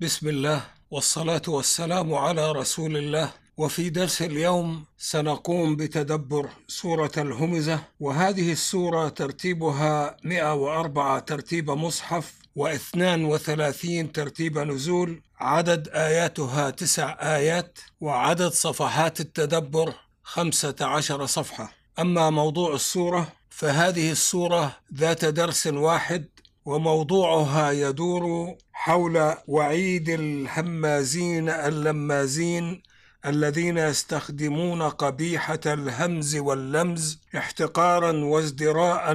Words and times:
بسم 0.00 0.28
الله 0.28 0.62
والصلاة 0.90 1.42
والسلام 1.48 2.14
على 2.14 2.52
رسول 2.52 2.96
الله. 2.96 3.30
وفي 3.56 3.90
درس 3.90 4.22
اليوم 4.22 4.84
سنقوم 4.98 5.76
بتدبر 5.76 6.48
سورة 6.68 7.10
الهمزة. 7.16 7.80
وهذه 8.00 8.52
السورة 8.52 9.08
ترتيبها 9.08 10.16
104 10.24 11.18
ترتيب 11.18 11.70
مصحف 11.70 12.34
و32 12.58 14.12
ترتيب 14.14 14.58
نزول. 14.58 15.22
عدد 15.40 15.88
آياتها 15.88 16.70
تسع 16.70 17.16
آيات 17.36 17.78
وعدد 18.00 18.48
صفحات 18.48 19.20
التدبر 19.20 19.94
خمسة 20.22 20.76
عشر 20.80 21.26
صفحة. 21.26 21.72
أما 21.98 22.30
موضوع 22.30 22.74
السورة 22.74 23.32
فهذه 23.50 24.10
السورة 24.10 24.76
ذات 24.94 25.24
درس 25.24 25.66
واحد 25.66 26.28
وموضوعها 26.68 27.70
يدور 27.70 28.54
حول 28.72 29.34
وعيد 29.48 30.08
الهمازين 30.08 31.48
اللمازين 31.48 32.82
الذين 33.26 33.78
يستخدمون 33.78 34.82
قبيحة 34.82 35.60
الهمز 35.66 36.36
واللمز 36.36 37.18
احتقارا 37.36 38.12
وازدراء 38.24 39.12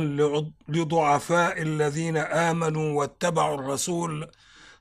لضعفاء 0.70 1.62
الذين 1.62 2.18
آمنوا 2.18 3.00
واتبعوا 3.00 3.56
الرسول 3.60 4.28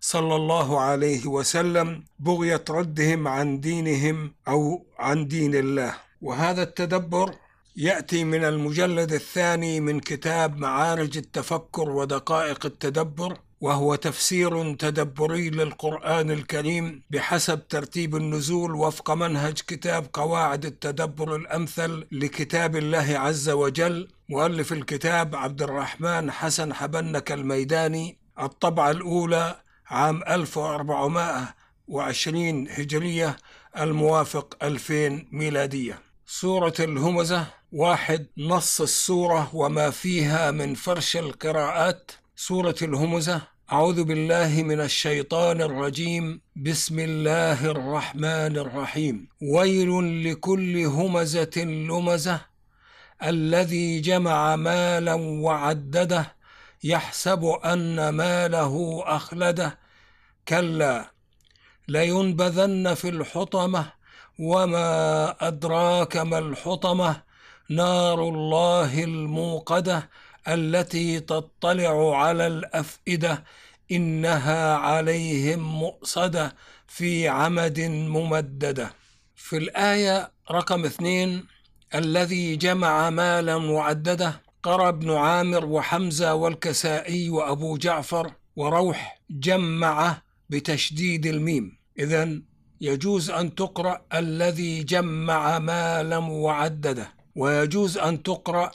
صلى 0.00 0.36
الله 0.36 0.80
عليه 0.80 1.26
وسلم 1.26 2.04
بغية 2.18 2.64
ردهم 2.70 3.28
عن 3.28 3.60
دينهم 3.60 4.34
أو 4.48 4.86
عن 4.98 5.28
دين 5.28 5.54
الله. 5.54 5.94
وهذا 6.22 6.62
التدبر 6.62 7.34
يأتي 7.76 8.24
من 8.24 8.44
المجلد 8.44 9.12
الثاني 9.12 9.80
من 9.80 10.00
كتاب 10.00 10.56
معارج 10.56 11.18
التفكر 11.18 11.90
ودقائق 11.90 12.66
التدبر 12.66 13.38
وهو 13.60 13.94
تفسير 13.94 14.74
تدبري 14.74 15.50
للقرآن 15.50 16.30
الكريم 16.30 17.02
بحسب 17.10 17.68
ترتيب 17.68 18.16
النزول 18.16 18.74
وفق 18.74 19.10
منهج 19.10 19.54
كتاب 19.54 20.06
قواعد 20.12 20.64
التدبر 20.64 21.36
الأمثل 21.36 22.06
لكتاب 22.12 22.76
الله 22.76 23.18
عز 23.18 23.50
وجل 23.50 24.08
مؤلف 24.28 24.72
الكتاب 24.72 25.36
عبد 25.36 25.62
الرحمن 25.62 26.30
حسن 26.30 26.74
حبنك 26.74 27.32
الميداني 27.32 28.18
الطبعة 28.40 28.90
الأولى 28.90 29.56
عام 29.86 30.22
1420 30.28 32.68
هجرية 32.68 33.36
الموافق 33.78 34.56
2000 34.62 35.26
ميلادية. 35.32 36.11
سورة 36.40 36.74
الهمزة. 36.80 37.46
واحد 37.72 38.26
نص 38.38 38.80
السورة 38.80 39.50
وما 39.54 39.90
فيها 39.90 40.50
من 40.50 40.74
فرش 40.74 41.16
القراءات. 41.16 42.10
سورة 42.36 42.74
الهمزة. 42.82 43.42
أعوذ 43.72 44.04
بالله 44.04 44.62
من 44.62 44.80
الشيطان 44.80 45.62
الرجيم. 45.62 46.40
بسم 46.56 46.98
الله 46.98 47.64
الرحمن 47.64 48.56
الرحيم. 48.64 49.28
ويل 49.42 50.24
لكل 50.30 50.84
همزة 50.84 51.56
لمزة. 51.56 52.40
الذي 53.22 54.00
جمع 54.00 54.56
مالا 54.56 55.14
وعدده. 55.14 56.36
يحسب 56.84 57.44
أن 57.44 58.08
ماله 58.08 59.02
أخلده. 59.06 59.78
كلا 60.48 61.12
لينبذن 61.88 62.94
في 62.94 63.08
الحطمة. 63.08 64.01
وما 64.42 65.36
أدراك 65.48 66.16
ما 66.16 66.38
الحطمة 66.38 67.22
نار 67.70 68.28
الله 68.28 69.04
الموقده 69.04 70.10
التي 70.48 71.20
تطلع 71.20 72.16
على 72.16 72.46
الافئده 72.46 73.44
انها 73.90 74.74
عليهم 74.74 75.58
مؤصده 75.58 76.56
في 76.86 77.28
عمد 77.28 77.80
ممدده. 77.80 78.94
في 79.36 79.56
الآية 79.56 80.32
رقم 80.50 80.84
اثنين 80.84 81.44
الذي 81.94 82.56
جمع 82.56 83.10
مالا 83.10 83.58
معدده 83.58 84.40
قرأ 84.62 84.88
ابن 84.88 85.10
عامر 85.10 85.64
وحمزه 85.64 86.34
والكسائي 86.34 87.30
وابو 87.30 87.76
جعفر 87.76 88.32
وروح 88.56 89.20
جمع 89.30 90.22
بتشديد 90.50 91.26
الميم. 91.26 91.78
اذا 91.98 92.42
يجوز 92.82 93.30
أن 93.30 93.54
تقرأ 93.54 94.02
الذي 94.14 94.82
جمع 94.82 95.58
مالا 95.58 96.18
وعدده. 96.18 97.14
ويجوز 97.36 97.98
أن 97.98 98.22
تقرأ 98.22 98.70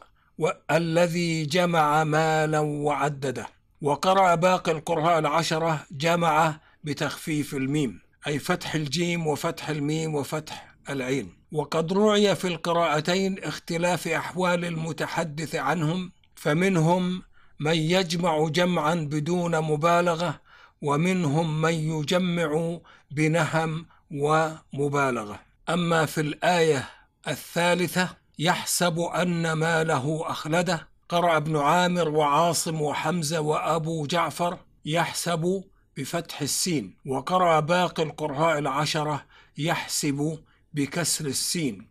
الذي 0.72 1.46
جمع 1.46 2.04
مالا 2.04 2.60
وعدده. 2.60 3.48
وقرأ 3.82 4.36
باقي 4.36 4.72
القراء 4.72 5.20
العشرة 5.20 5.86
جمع 5.92 6.60
بتخفيف 6.84 7.54
الميم 7.56 8.00
أي 8.28 8.40
فتح 8.40 8.76
الجيم 8.76 9.28
وفتح 9.28 9.70
الميم 9.70 10.16
وفتح 10.16 10.76
العين. 10.90 11.34
وقد 11.52 11.94
روعي 11.94 12.36
في 12.36 12.48
القراءتين 12.48 13.44
اختلاف 13.44 14.08
أحوال 14.08 14.66
المتحدث 14.66 15.56
عنهم 15.56 16.12
فمنهم 16.36 17.24
من 17.60 17.76
يجمع 17.76 18.48
جمعا 18.48 18.96
بدون 18.96 19.62
مبالغة 19.62 20.40
ومنهم 20.82 21.62
من 21.62 21.74
يجمع 21.74 22.80
بنهم 23.12 23.86
ومبالغة. 24.12 25.40
أما 25.70 26.06
في 26.06 26.22
الآية 26.22 26.90
الثالثة 27.28 28.10
يحسب 28.40 29.00
أن 29.00 29.52
ماله 29.52 30.24
أخلده 30.26 30.88
قرأ 31.10 31.38
ابن 31.38 31.58
عامر 31.58 32.10
وعاصم 32.10 32.82
وحمزة 32.82 33.40
وأبو 33.40 34.06
جعفر 34.06 34.58
يحسب 34.86 35.64
بفتح 35.98 36.42
السين 36.42 36.98
وقرأ 37.06 37.60
باقي 37.60 38.04
القراء 38.04 38.60
العشرة 38.60 39.26
يحسب 39.58 40.40
بكسر 40.74 41.26
السين. 41.26 41.90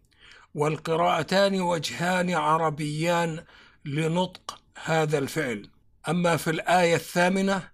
والقراءتان 0.55 1.61
وجهان 1.61 2.35
عربيان 2.35 3.45
لنطق 3.85 4.61
هذا 4.85 5.19
الفعل. 5.19 5.71
أما 6.09 6.37
في 6.37 6.51
الآية 6.51 6.95
الثامنة 6.95 7.69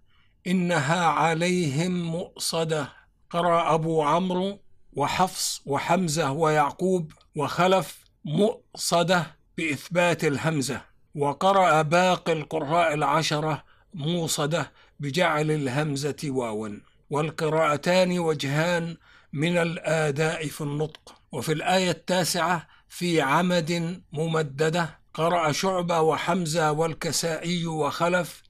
إنها 0.47 1.04
عليهم 1.04 2.03
مؤصدة. 2.03 3.01
قرأ 3.32 3.75
أبو 3.75 4.03
عمرو 4.03 4.59
وحفص 4.93 5.62
وحمزة 5.66 6.32
ويعقوب 6.32 7.12
وخلف 7.37 8.04
مؤصدة 8.25 9.37
بإثبات 9.59 10.25
الهمزة 10.25 10.81
وقرأ 11.15 11.82
باقي 11.82 12.32
القراء 12.32 12.94
العشرة 12.94 13.65
موصدة 13.94 14.72
بجعل 15.00 15.50
الهمزة 15.50 16.16
واوا. 16.25 16.69
والقراءتان 17.10 18.19
وجهان 18.19 18.97
من 19.32 19.59
الآداء 19.59 20.47
في 20.47 20.60
النطق. 20.60 21.15
وفي 21.32 21.53
الآية 21.53 21.91
التاسعة 21.91 22.69
في 22.88 23.21
عمد 23.21 24.03
ممددة 24.12 24.98
قرأ 25.15 25.53
شعبة 25.53 26.00
وحمزة 26.00 26.72
والكسائي 26.72 27.66
وخلف 27.66 28.42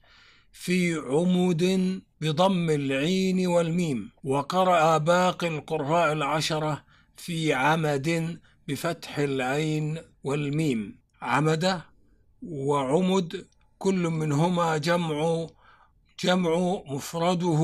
في 0.53 0.95
عمود 0.95 1.63
بضم 2.21 2.69
العين 2.69 3.47
والميم 3.47 4.11
وقرأ 4.23 4.97
باقي 4.97 5.47
القراء 5.47 6.13
العشرة 6.13 6.83
في 7.17 7.53
عمد 7.53 8.39
بفتح 8.67 9.17
العين 9.17 9.97
والميم. 10.23 10.99
عمدة 11.21 11.85
وعمد 12.41 13.47
كل 13.77 14.09
منهما 14.09 14.77
جمع 14.77 15.47
جمع 16.19 16.81
مفرده 16.87 17.61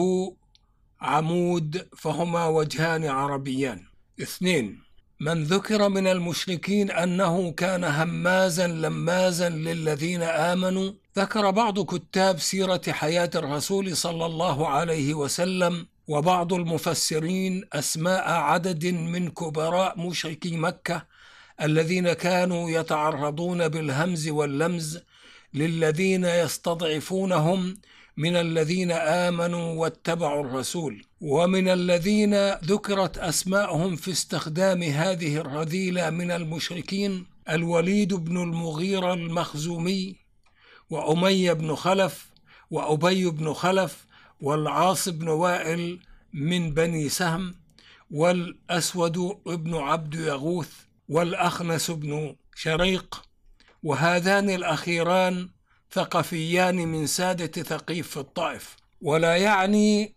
عمود 1.01 1.87
فهما 1.97 2.45
وجهان 2.45 3.05
عربيان. 3.05 3.85
اثنين 4.21 4.88
من 5.21 5.43
ذكر 5.43 5.89
من 5.89 6.07
المشركين 6.07 6.91
أنه 6.91 7.51
كان 7.51 7.83
همازا 7.83 8.67
لمازا 8.67 9.49
للذين 9.49 10.21
آمنوا 10.21 10.91
ذكر 11.17 11.51
بعض 11.51 11.79
كتاب 11.95 12.39
سيرة 12.39 12.81
حياة 12.89 13.29
الرسول 13.35 13.97
صلى 13.97 14.25
الله 14.25 14.67
عليه 14.67 15.13
وسلم 15.13 15.87
وبعض 16.07 16.53
المفسرين 16.53 17.63
أسماء 17.73 18.29
عدد 18.29 18.85
من 18.85 19.29
كبراء 19.29 19.99
مشركي 19.99 20.57
مكة 20.57 21.05
الذين 21.61 22.13
كانوا 22.13 22.69
يتعرضون 22.69 23.67
بالهمز 23.67 24.27
واللمز 24.29 24.99
للذين 25.53 26.25
يستضعفونهم 26.25 27.77
من 28.19 28.35
الذين 28.35 28.91
آمنوا 28.91 29.73
واتبعوا 29.73 30.43
الرسول 30.43 31.05
ومن 31.21 31.67
الذين 31.69 32.49
ذكرت 32.53 33.17
أسماءهم 33.17 33.95
في 33.95 34.11
استخدام 34.11 34.83
هذه 34.83 35.37
الرذيلة 35.37 36.09
من 36.09 36.31
المشركين 36.31 37.25
الوليد 37.49 38.13
بن 38.13 38.37
المغيرة 38.37 39.13
المخزومي 39.13 40.15
وأمية 40.89 41.53
بن 41.53 41.75
خلف 41.75 42.29
وأبي 42.71 43.29
بن 43.29 43.53
خلف 43.53 44.05
والعاص 44.41 45.09
بن 45.09 45.27
وائل 45.27 45.99
من 46.33 46.73
بني 46.73 47.09
سهم 47.09 47.55
والأسود 48.11 49.17
بن 49.45 49.75
عبد 49.75 50.15
يغوث 50.15 50.71
والأخنس 51.09 51.91
بن 51.91 52.35
شريق 52.55 53.21
وهذان 53.83 54.49
الأخيران 54.49 55.49
ثقفيان 55.91 56.75
من 56.75 57.07
سادة 57.07 57.63
ثقيف 57.63 58.09
في 58.09 58.17
الطائف. 58.17 58.75
ولا 59.01 59.37
يعني 59.37 60.15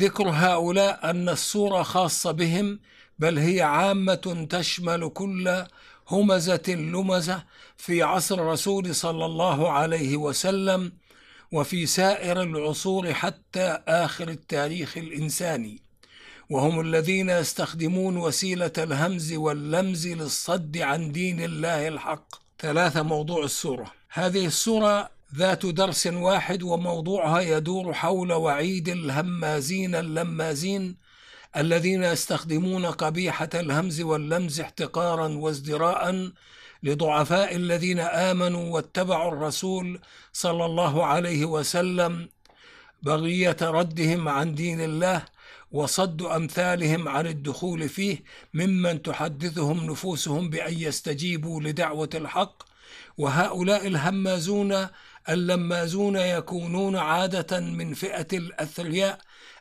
ذكر 0.00 0.28
هؤلاء 0.28 1.10
أن 1.10 1.28
السورة 1.28 1.82
خاصة 1.82 2.30
بهم 2.30 2.80
بل 3.18 3.38
هي 3.38 3.62
عامة 3.62 4.46
تشمل 4.50 5.08
كل 5.08 5.64
همزة 6.08 6.62
لمزة 6.68 7.44
في 7.76 8.02
عصر 8.02 8.34
الرسول 8.34 8.94
صلى 8.94 9.24
الله 9.24 9.70
عليه 9.70 10.16
وسلم 10.16 10.92
وفي 11.52 11.86
سائر 11.86 12.42
العصور 12.42 13.14
حتى 13.14 13.78
آخر 13.88 14.28
التاريخ 14.28 14.98
الإنساني. 14.98 15.82
وهم 16.50 16.80
الذين 16.80 17.30
يستخدمون 17.30 18.16
وسيلة 18.16 18.72
الهمز 18.78 19.32
واللمز 19.32 20.06
للصد 20.08 20.78
عن 20.78 21.12
دين 21.12 21.40
الله 21.44 21.88
الحق. 21.88 22.45
ثلاثة 22.58 23.02
موضوع 23.02 23.44
السورة. 23.44 23.92
هذه 24.10 24.46
السورة 24.46 25.10
ذات 25.34 25.66
درس 25.66 26.06
واحد 26.06 26.62
وموضوعها 26.62 27.40
يدور 27.40 27.94
حول 27.94 28.32
وعيد 28.32 28.88
الهمازين 28.88 29.94
اللمازين 29.94 30.96
الذين 31.56 32.04
يستخدمون 32.04 32.86
قبيحة 32.86 33.48
الهمز 33.54 34.00
واللمز 34.00 34.60
احتقارا 34.60 35.28
وازدراء 35.28 36.30
لضعفاء 36.82 37.56
الذين 37.56 38.00
آمنوا 38.00 38.74
واتبعوا 38.74 39.32
الرسول 39.32 40.00
صلى 40.32 40.64
الله 40.64 41.04
عليه 41.04 41.44
وسلم 41.44 42.28
بغية 43.02 43.56
ردهم 43.62 44.28
عن 44.28 44.54
دين 44.54 44.80
الله 44.80 45.24
وصد 45.72 46.22
أمثالهم 46.22 47.08
عن 47.08 47.26
الدخول 47.26 47.88
فيه 47.88 48.22
ممن 48.54 49.02
تحدثهم 49.02 49.90
نفوسهم 49.90 50.50
بأن 50.50 50.74
يستجيبوا 50.78 51.60
لدعوة 51.60 52.10
الحق. 52.14 52.62
وهؤلاء 53.18 53.86
الهمازون 53.86 54.86
اللمازون 55.28 56.16
يكونون 56.16 56.96
عادة 56.96 57.60
من 57.60 57.94
فئة 57.94 58.26
الأثرياء 58.32 59.18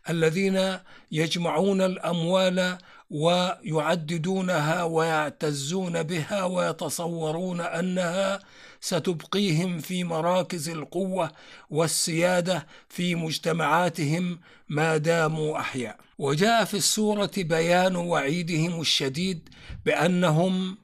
الذين 0.10 0.78
يجمعون 1.12 1.82
الأموال 1.82 2.78
ويعددونها 3.10 4.84
ويعتزون 4.84 6.04
بها 6.04 6.44
ويتصورون 6.44 7.62
أنها 7.62 8.40
ستبقيهم 8.86 9.80
في 9.80 10.04
مراكز 10.04 10.70
القوة 10.70 11.32
والسيادة 11.70 12.68
في 12.90 13.16
مجتمعاتهم 13.16 14.40
ما 14.70 14.98
داموا 14.98 15.60
أحياء. 15.60 15.98
وجاء 16.18 16.66
في 16.66 16.78
السورة 16.78 17.32
بيان 17.38 17.96
وعيدهم 17.96 18.82
الشديد 18.82 19.50
بأنهم 19.86 20.78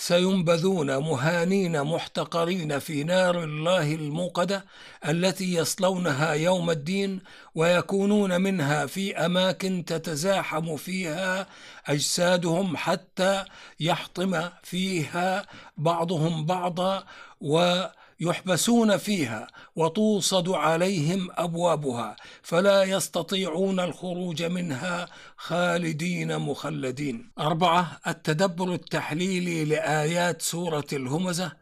سينبذون 0.00 0.96
مهانين 0.96 1.82
محتقرين 1.82 2.78
في 2.78 3.04
نار 3.04 3.44
الله 3.44 3.94
الموقدة 3.94 4.64
التي 5.08 5.54
يصلونها 5.54 6.32
يوم 6.32 6.70
الدين 6.70 7.20
ويكونون 7.54 8.40
منها 8.40 8.86
في 8.86 9.16
أماكن 9.16 9.84
تتزاحم 9.84 10.76
فيها 10.76 11.46
أجسادهم 11.86 12.76
حتى 12.76 13.44
يحطم 13.80 14.48
فيها 14.62 15.46
بعضهم 15.76 16.46
بعضا 16.46 17.04
و 17.40 17.82
يحبسون 18.20 18.96
فيها 18.96 19.46
وتوصد 19.76 20.48
عليهم 20.48 21.28
أبوابها 21.32 22.16
فلا 22.42 22.82
يستطيعون 22.82 23.80
الخروج 23.80 24.42
منها 24.42 25.08
خالدين 25.36 26.38
مخلدين. 26.38 27.30
أربعة 27.38 28.00
التدبر 28.06 28.74
التحليلي 28.74 29.64
لآيات 29.64 30.42
سورة 30.42 30.86
الهمزة. 30.92 31.52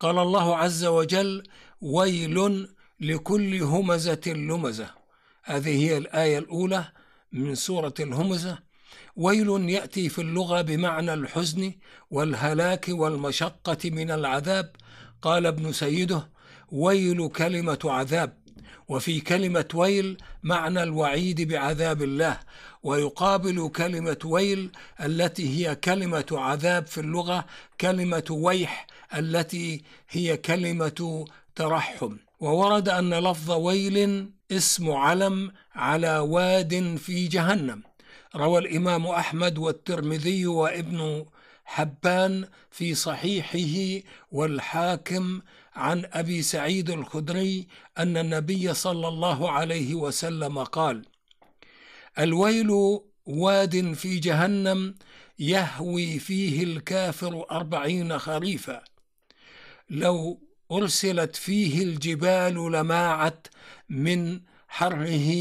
قال 0.00 0.18
الله 0.18 0.56
عز 0.56 0.84
وجل 0.84 1.42
ويل 1.80 2.68
لكل 3.00 3.62
همزة 3.62 4.22
لمزة. 4.26 4.90
هذه 5.44 5.84
هي 5.84 5.96
الآية 5.96 6.38
الأولى 6.38 6.84
من 7.32 7.54
سورة 7.54 7.94
الهمزة. 8.00 8.58
ويل 9.16 9.68
يأتي 9.70 10.08
في 10.08 10.20
اللغة 10.20 10.60
بمعنى 10.60 11.14
الحزن 11.14 11.72
والهلاك 12.10 12.86
والمشقة 12.88 13.90
من 13.90 14.10
العذاب 14.10 14.72
قال 15.22 15.46
ابن 15.46 15.72
سيده 15.72 16.28
ويل 16.72 17.28
كلمة 17.28 17.78
عذاب. 17.84 18.42
وفي 18.88 19.20
كلمة 19.20 19.68
ويل 19.74 20.16
معنى 20.42 20.82
الوعيد 20.82 21.40
بعذاب 21.40 22.02
الله 22.02 22.40
ويقابل 22.82 23.70
كلمة 23.76 24.18
ويل 24.24 24.70
التي 25.04 25.48
هي 25.48 25.74
كلمة 25.74 26.26
عذاب 26.32 26.86
في 26.86 27.00
اللغة 27.00 27.44
كلمة 27.80 28.24
ويح 28.30 28.86
التي 29.16 29.82
هي 30.10 30.36
كلمة 30.36 31.24
ترحم. 31.54 32.16
وورد 32.40 32.88
أن 32.88 33.14
لفظ 33.14 33.50
ويل 33.50 34.28
اسم 34.50 34.90
علم 34.90 35.52
على 35.74 36.18
واد 36.18 36.96
في 36.96 37.26
جهنم. 37.26 37.82
روى 38.36 38.58
الإمام 38.58 39.06
أحمد 39.06 39.58
والترمذي 39.58 40.46
وابن 40.46 41.24
حبان 41.72 42.48
في 42.70 42.94
صحيحه 42.94 44.04
والحاكم 44.32 45.40
عن 45.74 46.04
أبي 46.12 46.42
سعيد 46.42 46.90
الخدري 46.90 47.66
أن 47.98 48.16
النبي 48.16 48.74
صلى 48.74 49.08
الله 49.08 49.50
عليه 49.50 49.94
وسلم 49.94 50.58
قال 50.58 51.02
الويل 52.18 52.70
واد 53.26 53.92
في 53.92 54.18
جهنم 54.18 54.94
يهوي 55.38 56.18
فيه 56.18 56.62
الكافر 56.64 57.46
أربعين 57.50 58.18
خريفا. 58.18 58.84
لو 59.90 60.40
أرسلت 60.72 61.36
فيه 61.36 61.82
الجبال 61.82 62.72
لماعت 62.72 63.46
من 63.88 64.40
حره 64.68 65.32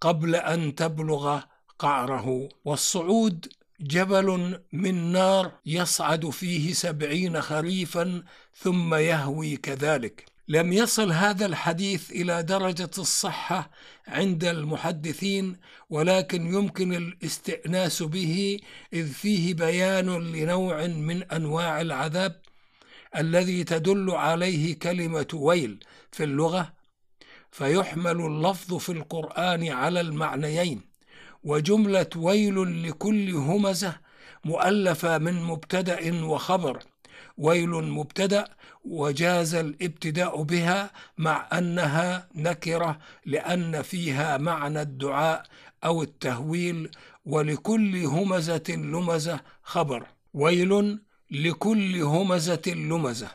قبل 0.00 0.34
أن 0.34 0.74
تبلغ 0.74 1.40
قعره. 1.78 2.48
والصعود 2.64 3.46
جبل 3.84 4.60
من 4.72 5.12
نار 5.12 5.52
يصعد 5.66 6.30
فيه 6.30 6.72
سبعين 6.72 7.40
خريفا 7.40 8.22
ثم 8.56 8.94
يهوي 8.94 9.56
كذلك. 9.56 10.24
لم 10.48 10.72
يصل 10.72 11.12
هذا 11.12 11.46
الحديث 11.46 12.10
إلى 12.10 12.42
درجة 12.42 12.90
الصحة 12.98 13.70
عند 14.08 14.44
المحدثين 14.44 15.56
ولكن 15.90 16.54
يمكن 16.54 16.94
الاستئناس 16.94 18.02
به 18.02 18.60
إذ 18.92 19.12
فيه 19.12 19.54
بيان 19.54 20.32
لنوع 20.32 20.86
من 20.86 21.22
أنواع 21.22 21.80
العذاب 21.80 22.40
الذي 23.16 23.64
تدل 23.64 24.10
عليه 24.10 24.78
كلمة 24.78 25.28
ويل 25.34 25.84
في 26.12 26.24
اللغة 26.24 26.72
فيحمل 27.50 28.16
اللفظ 28.20 28.74
في 28.74 28.92
القرآن 28.92 29.68
على 29.68 30.00
المعنيين. 30.00 30.93
وجملة 31.44 32.06
ويل 32.16 32.88
لكل 32.88 33.30
همزة 33.30 33.96
مؤلفة 34.44 35.18
من 35.18 35.42
مبتدأ 35.42 36.24
وخبر. 36.24 36.78
ويل 37.38 37.70
مبتدأ 37.70 38.48
وجاز 38.84 39.54
الابتداء 39.54 40.42
بها 40.42 40.90
مع 41.18 41.48
أنها 41.52 42.28
نكرة 42.34 42.98
لأن 43.26 43.82
فيها 43.82 44.38
معنى 44.38 44.82
الدعاء 44.82 45.46
أو 45.84 46.02
التهويل 46.02 46.90
ولكل 47.26 47.96
همزة 47.96 48.64
لمزة 48.68 49.40
خبر. 49.62 50.06
ويل 50.34 50.98
لكل 51.30 52.02
همزة 52.02 52.62
لمزة. 52.66 53.28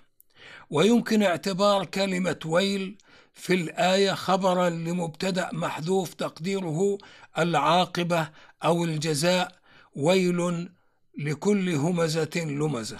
ويمكن 0.69 1.24
اعتبار 1.24 1.86
كلمة 1.86 2.39
ويل 2.45 2.98
في 3.39 3.53
الآية 3.53 4.12
خبرا 4.12 4.69
لمبتدأ 4.69 5.50
محذوف 5.53 6.13
تقديره 6.13 6.98
العاقبة 7.38 8.29
أو 8.63 8.84
الجزاء 8.84 9.51
ويل 9.96 10.69
لكل 11.17 11.69
همزة 11.69 12.29
لمزة. 12.36 13.00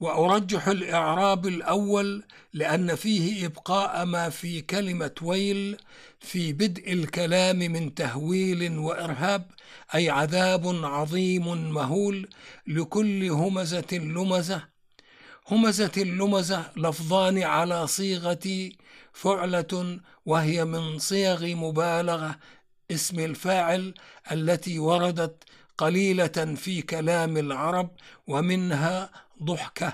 وأرجح 0.00 0.68
الإعراب 0.68 1.46
الأول 1.46 2.22
لأن 2.52 2.94
فيه 2.94 3.46
إبقاء 3.46 4.04
ما 4.04 4.30
في 4.30 4.60
كلمة 4.60 5.14
ويل 5.22 5.76
في 6.20 6.52
بدء 6.52 6.92
الكلام 6.92 7.58
من 7.58 7.94
تهويل 7.94 8.78
وإرهاب 8.78 9.50
أي 9.94 10.10
عذاب 10.10 10.84
عظيم 10.84 11.72
مهول 11.74 12.28
لكل 12.66 13.30
همزة 13.30 13.92
لمزة. 13.92 14.68
همزة 15.48 15.92
اللمزة 15.96 16.70
لفظان 16.76 17.42
على 17.42 17.86
صيغة 17.86 18.70
فعلة 19.12 20.00
وهي 20.26 20.64
من 20.64 20.98
صيغ 20.98 21.54
مبالغة 21.54 22.38
اسم 22.90 23.20
الفاعل 23.20 23.94
التي 24.32 24.78
وردت 24.78 25.44
قليلة 25.78 26.54
في 26.56 26.82
كلام 26.82 27.36
العرب 27.36 27.90
ومنها 28.26 29.10
ضحكة 29.42 29.92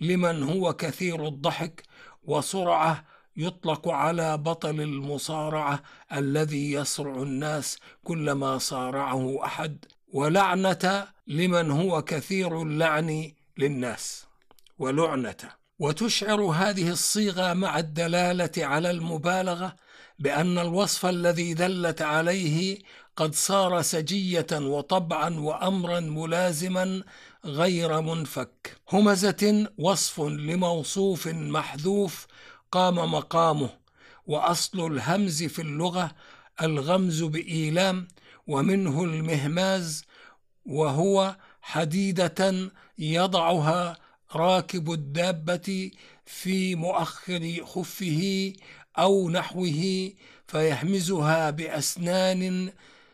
لمن 0.00 0.42
هو 0.42 0.72
كثير 0.72 1.28
الضحك 1.28 1.82
وسرعة 2.24 3.04
يطلق 3.36 3.88
على 3.88 4.36
بطل 4.36 4.80
المصارعة 4.80 5.82
الذي 6.12 6.72
يصرع 6.72 7.22
الناس 7.22 7.78
كلما 8.04 8.58
صارعه 8.58 9.44
أحد 9.44 9.84
ولعنة 10.12 11.08
لمن 11.26 11.70
هو 11.70 12.02
كثير 12.02 12.62
اللعن 12.62 13.32
للناس 13.58 14.26
ولعنة. 14.78 15.65
وتشعر 15.78 16.40
هذه 16.40 16.90
الصيغة 16.90 17.52
مع 17.52 17.78
الدلالة 17.78 18.50
على 18.58 18.90
المبالغة 18.90 19.76
بأن 20.18 20.58
الوصف 20.58 21.06
الذي 21.06 21.54
دلت 21.54 22.02
عليه 22.02 22.78
قد 23.16 23.34
صار 23.34 23.82
سجية 23.82 24.46
وطبعا 24.52 25.40
وأمرا 25.40 26.00
ملازما 26.00 27.02
غير 27.44 28.00
منفك. 28.00 28.76
همزة 28.92 29.66
وصف 29.78 30.20
لموصوف 30.20 31.28
محذوف 31.28 32.26
قام 32.72 32.94
مقامه 32.94 33.70
وأصل 34.26 34.92
الهمز 34.92 35.42
في 35.42 35.62
اللغة 35.62 36.10
الغمز 36.62 37.22
بإيلام 37.22 38.08
ومنه 38.46 39.04
المهماز 39.04 40.04
وهو 40.66 41.36
حديدة 41.62 42.70
يضعها 42.98 44.05
راكب 44.34 44.92
الدابة 44.92 45.90
في 46.26 46.74
مؤخر 46.74 47.64
خفه 47.64 48.52
أو 48.98 49.30
نحوه 49.30 50.12
فيحمزها 50.46 51.50
بأسنان 51.50 52.72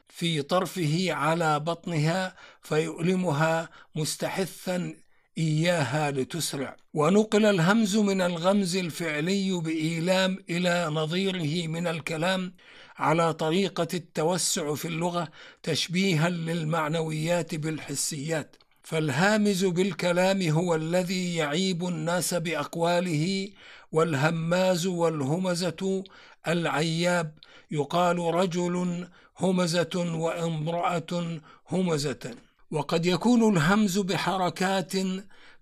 في 0.08 0.42
طرفه 0.42 1.12
على 1.12 1.60
بطنها 1.60 2.36
فيؤلمها 2.62 3.68
مستحثا 3.94 4.94
إياها 5.38 6.10
لتسرع. 6.10 6.76
ونقل 6.94 7.46
الهمز 7.46 7.96
من 7.96 8.20
الغمز 8.20 8.76
الفعلي 8.76 9.52
بإيلام 9.52 10.44
إلى 10.50 10.86
نظيره 10.86 11.66
من 11.66 11.86
الكلام 11.86 12.54
على 12.96 13.34
طريقة 13.34 13.88
التوسع 13.94 14.74
في 14.74 14.88
اللغة 14.88 15.28
تشبيها 15.62 16.28
للمعنويات 16.28 17.54
بالحسيات. 17.54 18.56
فالهامز 18.82 19.64
بالكلام 19.64 20.42
هو 20.42 20.74
الذي 20.74 21.36
يعيب 21.36 21.88
الناس 21.88 22.34
بأقواله 22.34 23.48
والهماز 23.92 24.86
والهمزة 24.86 26.04
العياب. 26.48 27.38
يقال 27.70 28.18
رجل 28.18 29.06
همزة 29.38 29.90
وامرأة 29.96 31.40
همزة. 31.70 32.34
وقد 32.70 33.06
يكون 33.06 33.56
الهمز 33.56 33.98
بحركات 33.98 34.92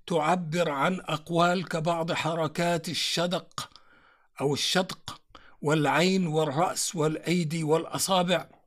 تعبر 0.07 0.71
عن 0.71 1.01
أقوال 1.01 1.69
كبعض 1.69 2.13
حركات 2.13 2.89
الشدق 2.89 3.71
أو 4.41 4.55
الشدق 4.55 5.21
والعين 5.63 6.27
والرأس 6.27 6.97
والأيدي 6.97 7.65
والأصابع. 7.65 8.60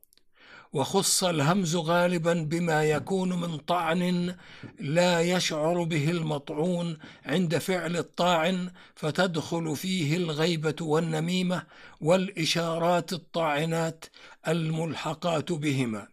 وخص 0.74 1.24
الهمز 1.24 1.76
غالبا 1.76 2.34
بما 2.34 2.84
يكون 2.84 3.40
من 3.40 3.58
طعن 3.58 4.34
لا 4.78 5.20
يشعر 5.20 5.82
به 5.82 6.10
المطعون 6.10 6.98
عند 7.26 7.58
فعل 7.58 7.96
الطاعن 7.96 8.70
فتدخل 8.94 9.76
فيه 9.76 10.16
الغيبة 10.16 10.76
والنميمة 10.80 11.62
والإشارات 12.00 13.12
الطاعنات 13.12 14.04
الملحقات 14.48 15.52
بهما. 15.52 16.08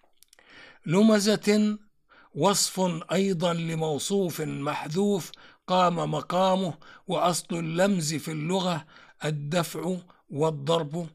لمزة 0.86 1.78
وصف 2.36 2.80
أيضا 3.12 3.54
لموصوف 3.54 4.42
محذوف 4.42 5.32
قام 5.68 6.12
مقامه 6.12 6.74
وأصل 7.08 7.56
اللمز 7.56 8.14
في 8.14 8.32
اللغة 8.32 8.86
الدفع 9.26 9.96
والضرب 10.30 11.08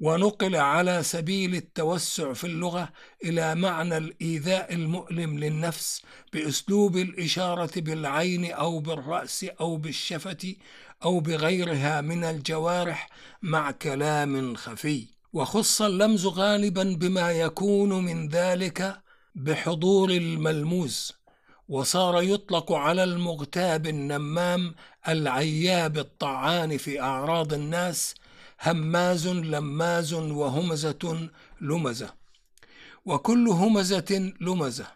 ونقل 0.00 0.56
على 0.56 1.02
سبيل 1.02 1.54
التوسع 1.54 2.32
في 2.32 2.44
اللغة 2.44 2.88
إلى 3.24 3.54
معنى 3.54 3.96
الإيذاء 3.96 4.74
المؤلم 4.74 5.38
للنفس 5.38 6.02
بأسلوب 6.32 6.96
الإشارة 6.96 7.80
بالعين 7.80 8.52
أو 8.52 8.78
بالرأس 8.78 9.44
أو 9.60 9.76
بالشفة 9.76 10.54
أو 11.04 11.20
بغيرها 11.20 12.00
من 12.00 12.24
الجوارح 12.24 13.08
مع 13.42 13.70
كلام 13.70 14.54
خفي. 14.54 15.06
وخص 15.32 15.82
اللمز 15.82 16.26
غالبا 16.26 16.96
بما 17.00 17.32
يكون 17.32 18.04
من 18.04 18.28
ذلك 18.28 19.00
بحضور 19.34 20.10
الملموس 20.10 21.12
وصار 21.68 22.22
يطلق 22.22 22.72
على 22.72 23.04
المغتاب 23.04 23.86
النمام 23.86 24.74
العياب 25.08 25.98
الطعان 25.98 26.76
في 26.76 27.00
أعراض 27.00 27.52
الناس 27.52 28.14
هماز 28.60 29.26
لماز 29.26 30.12
وهمزة 30.14 31.28
لمزة 31.60 32.14
وكل 33.04 33.48
همزة 33.48 34.32
لمزة 34.40 34.86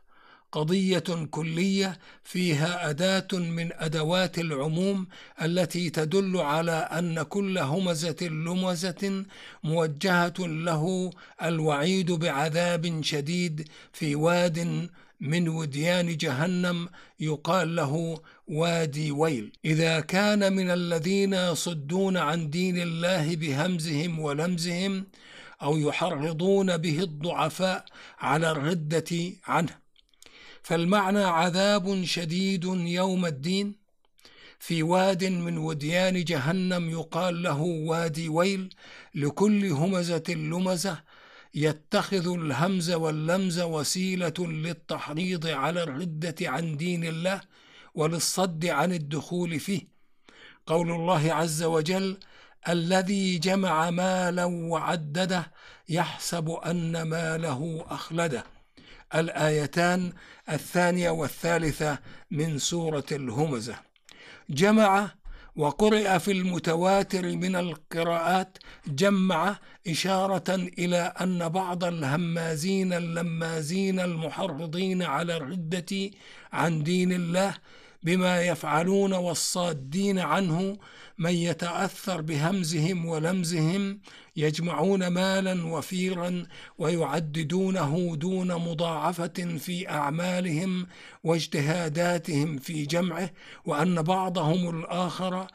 قضية 0.52 1.26
كلية 1.30 1.98
فيها 2.24 2.90
أداة 2.90 3.28
من 3.32 3.72
أدوات 3.72 4.38
العموم 4.38 5.06
التي 5.42 5.90
تدل 5.90 6.36
على 6.36 6.72
أن 6.72 7.22
كل 7.22 7.58
همزة 7.58 8.16
لمزة 8.22 9.24
موجهة 9.64 10.34
له 10.38 11.10
الوعيد 11.42 12.12
بعذاب 12.12 13.02
شديد 13.02 13.68
في 13.92 14.14
واد 14.14 14.88
من 15.20 15.48
وديان 15.48 16.16
جهنم 16.16 16.88
يقال 17.20 17.76
له 17.76 18.20
وادي 18.48 19.10
ويل. 19.10 19.52
إذا 19.64 20.00
كان 20.00 20.52
من 20.52 20.70
الذين 20.70 21.32
يصدون 21.34 22.16
عن 22.16 22.50
دين 22.50 22.78
الله 22.82 23.36
بهمزهم 23.36 24.18
ولمزهم 24.18 25.06
أو 25.62 25.78
يحرضون 25.78 26.76
به 26.76 26.98
الضعفاء 27.02 27.84
على 28.18 28.50
الردة 28.50 29.32
عنه. 29.44 29.78
فالمعنى 30.62 31.24
عذاب 31.24 32.04
شديد 32.04 32.64
يوم 32.64 33.26
الدين. 33.26 33.88
في 34.58 34.82
واد 34.82 35.24
من 35.24 35.58
وديان 35.58 36.24
جهنم 36.24 36.90
يقال 36.90 37.42
له 37.42 37.60
وادي 37.60 38.28
ويل 38.28 38.74
لكل 39.14 39.66
همزة 39.66 40.22
لمزة 40.28 41.02
يتخذ 41.54 42.34
الهمز 42.34 42.90
واللمز 42.90 43.60
وسيلة 43.60 44.34
للتحريض 44.38 45.46
على 45.46 45.82
الردة 45.82 46.34
عن 46.42 46.76
دين 46.76 47.04
الله 47.04 47.40
وللصد 47.94 48.66
عن 48.66 48.92
الدخول 48.92 49.60
فيه. 49.60 49.88
قول 50.66 50.90
الله 50.90 51.32
عز 51.34 51.62
وجل 51.62 52.18
الذي 52.68 53.38
جمع 53.38 53.90
مالا 53.90 54.44
وعدده 54.44 55.52
يحسب 55.88 56.50
أن 56.50 57.02
ماله 57.02 57.84
أخلده. 57.88 58.44
الآيتان 59.14 60.12
الثانية 60.50 61.10
والثالثة 61.10 61.98
من 62.30 62.58
سورة 62.58 63.06
الهمزة. 63.12 63.76
جمع 64.50 65.10
وقرئ 65.58 66.18
في 66.18 66.32
المتواتر 66.32 67.36
من 67.36 67.56
القراءات 67.56 68.58
جمع 68.86 69.56
إشارة 69.88 70.54
إلى 70.78 71.12
أن 71.20 71.48
بعض 71.48 71.84
الهمازين 71.84 72.92
اللمازين 72.92 74.00
المحرضين 74.00 75.02
على 75.02 75.36
الردة 75.36 76.10
عن 76.52 76.82
دين 76.82 77.12
الله 77.12 77.54
بما 78.02 78.42
يفعلون 78.42 79.12
والصادين 79.12 80.18
عنه 80.18 80.78
من 81.18 81.32
يتأثر 81.32 82.20
بهمزهم 82.20 83.06
ولمزهم 83.06 84.00
يجمعون 84.36 85.06
مالا 85.06 85.66
وفيرا 85.66 86.46
ويعددونه 86.78 88.16
دون 88.16 88.54
مضاعفة 88.54 89.56
في 89.58 89.88
أعمالهم 89.88 90.86
واجتهاداتهم 91.24 92.58
في 92.58 92.86
جمعه 92.86 93.30
وأن 93.64 94.02
بعضهم 94.02 94.78
الآخر 94.78 95.46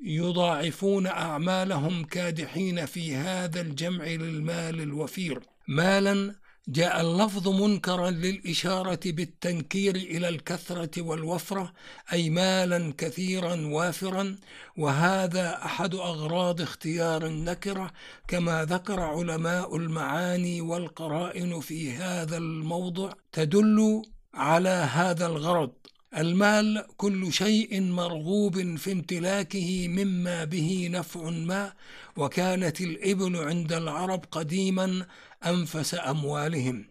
يضاعفون 0.00 1.06
أعمالهم 1.06 2.04
كادحين 2.04 2.86
في 2.86 3.14
هذا 3.14 3.60
الجمع 3.60 4.04
للمال 4.04 4.80
الوفير. 4.80 5.40
مالا 5.68 6.41
جاء 6.68 7.00
اللفظ 7.00 7.48
منكرا 7.48 8.10
للإشارة 8.10 9.00
بالتنكير 9.04 9.96
إلى 9.96 10.28
الكثرة 10.28 11.02
والوفرة 11.02 11.72
أي 12.12 12.30
مالا 12.30 12.94
كثيرا 12.98 13.66
وافرا 13.66 14.36
وهذا 14.76 15.64
أحد 15.64 15.94
أغراض 15.94 16.60
اختيار 16.60 17.26
النكرة 17.26 17.90
كما 18.28 18.64
ذكر 18.64 19.00
علماء 19.00 19.76
المعاني 19.76 20.60
والقرائن 20.60 21.60
في 21.60 21.92
هذا 21.92 22.36
الموضع 22.36 23.12
تدل 23.32 24.02
على 24.34 24.68
هذا 24.68 25.26
الغرض. 25.26 25.72
المال 26.16 26.84
كل 26.96 27.32
شيء 27.32 27.80
مرغوب 27.80 28.76
في 28.76 28.92
امتلاكه 28.92 29.88
مما 29.88 30.44
به 30.44 30.88
نفع 30.92 31.30
ما 31.30 31.72
وكانت 32.16 32.80
الإبل 32.80 33.36
عند 33.36 33.72
العرب 33.72 34.24
قديما 34.30 35.06
أنفس 35.46 35.94
أموالهم. 35.94 36.84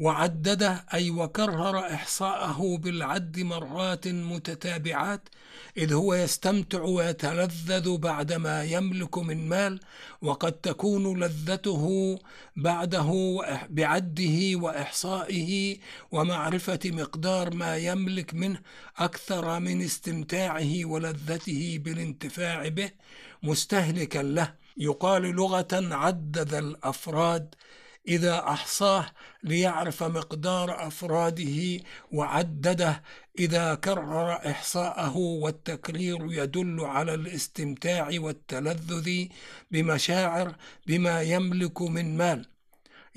وعدده 0.00 0.84
أي 0.94 1.10
وكرر 1.10 1.78
إحصاءه 1.78 2.76
بالعد 2.76 3.38
مرات 3.38 4.08
متتابعات 4.08 5.28
إذ 5.76 5.92
هو 5.92 6.14
يستمتع 6.14 6.82
ويتلذذ 6.82 7.96
بعدما 7.96 8.64
يملك 8.64 9.18
من 9.18 9.48
مال 9.48 9.80
وقد 10.22 10.52
تكون 10.52 11.20
لذته 11.20 12.18
بعده 12.56 13.38
بعده 13.70 14.38
وإحصائه 14.54 15.78
ومعرفة 16.12 16.80
مقدار 16.84 17.54
ما 17.54 17.76
يملك 17.76 18.34
منه 18.34 18.60
أكثر 18.98 19.60
من 19.60 19.82
استمتاعه 19.82 20.84
ولذته 20.84 21.80
بالانتفاع 21.84 22.68
به 22.68 22.90
مستهلكا 23.42 24.18
له. 24.18 24.54
يقال 24.76 25.22
لغة 25.22 25.68
عدد 25.72 26.54
الأفراد 26.54 27.54
إذا 28.08 28.38
أحصاه 28.38 29.06
ليعرف 29.42 30.02
مقدار 30.02 30.86
أفراده 30.86 31.80
وعدده. 32.12 33.02
إذا 33.38 33.74
كرر 33.74 34.32
إحصاءه 34.32 35.16
والتكرير 35.16 36.32
يدل 36.32 36.80
على 36.80 37.14
الاستمتاع 37.14 38.10
والتلذذ 38.14 39.26
بمشاعر 39.70 40.56
بما 40.86 41.22
يملك 41.22 41.82
من 41.82 42.16
مال. 42.16 42.46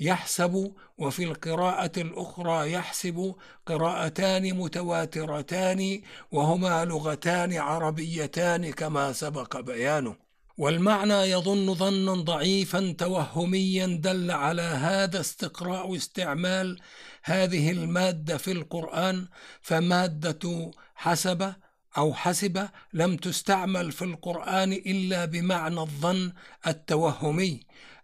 يحسب 0.00 0.74
وفي 0.98 1.24
القراءة 1.24 1.92
الأخرى 2.00 2.72
يحسب 2.72 3.34
قراءتان 3.66 4.54
متواترتان 4.54 6.02
وهما 6.32 6.84
لغتان 6.84 7.56
عربيتان 7.56 8.70
كما 8.72 9.12
سبق 9.12 9.60
بيانه. 9.60 10.23
والمعنى 10.56 11.14
يظن 11.14 11.74
ظنا 11.74 12.14
ضعيفا 12.14 12.94
توهميا 12.98 13.86
دل 13.86 14.30
على 14.30 14.62
هذا 14.62 15.20
استقراء 15.20 15.96
استعمال 15.96 16.80
هذه 17.22 17.70
المادة 17.70 18.36
في 18.36 18.52
القرآن 18.52 19.26
فمادة 19.60 20.70
حسب 20.94 21.54
أو 21.96 22.14
حسب 22.14 22.68
لم 22.92 23.16
تستعمل 23.16 23.92
في 23.92 24.02
القرآن 24.04 24.72
إلا 24.72 25.24
بمعنى 25.24 25.80
الظن 25.80 26.32
التوهمي. 26.66 27.60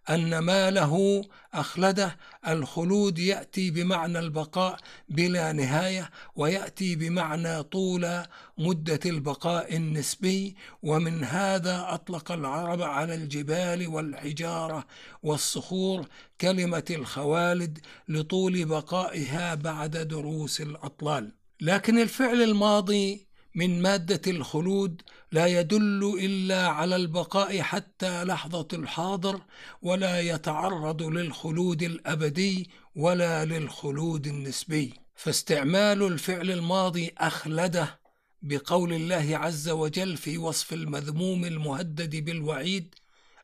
أن 0.09 0.39
ما 0.39 0.71
له 0.71 1.23
أخلده 1.53 2.17
الخلود 2.47 3.19
يأتي 3.19 3.71
بمعنى 3.71 4.19
البقاء 4.19 4.79
بلا 5.09 5.51
نهاية 5.51 6.09
ويأتي 6.35 6.95
بمعنى 6.95 7.63
طول 7.63 8.23
مدة 8.57 8.99
البقاء 9.05 9.75
النسبي. 9.75 10.55
ومن 10.83 11.23
هذا 11.23 11.85
أطلق 11.89 12.31
العرب 12.31 12.81
على 12.81 13.15
الجبال 13.15 13.87
والحجارة 13.87 14.85
والصخور 15.23 16.07
كلمة 16.41 16.85
الخوالد 16.89 17.79
لطول 18.07 18.65
بقائها 18.65 19.55
بعد 19.55 19.97
دروس 19.97 20.61
الأطلال. 20.61 21.31
لكن 21.61 21.99
الفعل 21.99 22.41
الماضي 22.41 23.30
من 23.55 23.81
مادة 23.81 24.31
الخلود 24.31 25.01
لا 25.31 25.47
يدل 25.47 26.17
إلا 26.19 26.67
على 26.67 26.95
البقاء 26.95 27.61
حتى 27.61 28.23
لحظة 28.23 28.67
الحاضر 28.73 29.41
ولا 29.81 30.19
يتعرض 30.19 31.01
للخلود 31.03 31.83
الأبدي 31.83 32.69
ولا 32.95 33.45
للخلود 33.45 34.27
النسبي. 34.27 34.93
فاستعمال 35.15 36.03
الفعل 36.03 36.51
الماضي 36.51 37.13
أخلده 37.17 37.99
بقول 38.41 38.93
الله 38.93 39.37
عز 39.37 39.69
وجل 39.69 40.17
في 40.17 40.37
وصف 40.37 40.73
المذموم 40.73 41.45
المهدد 41.45 42.15
بالوعيد 42.15 42.95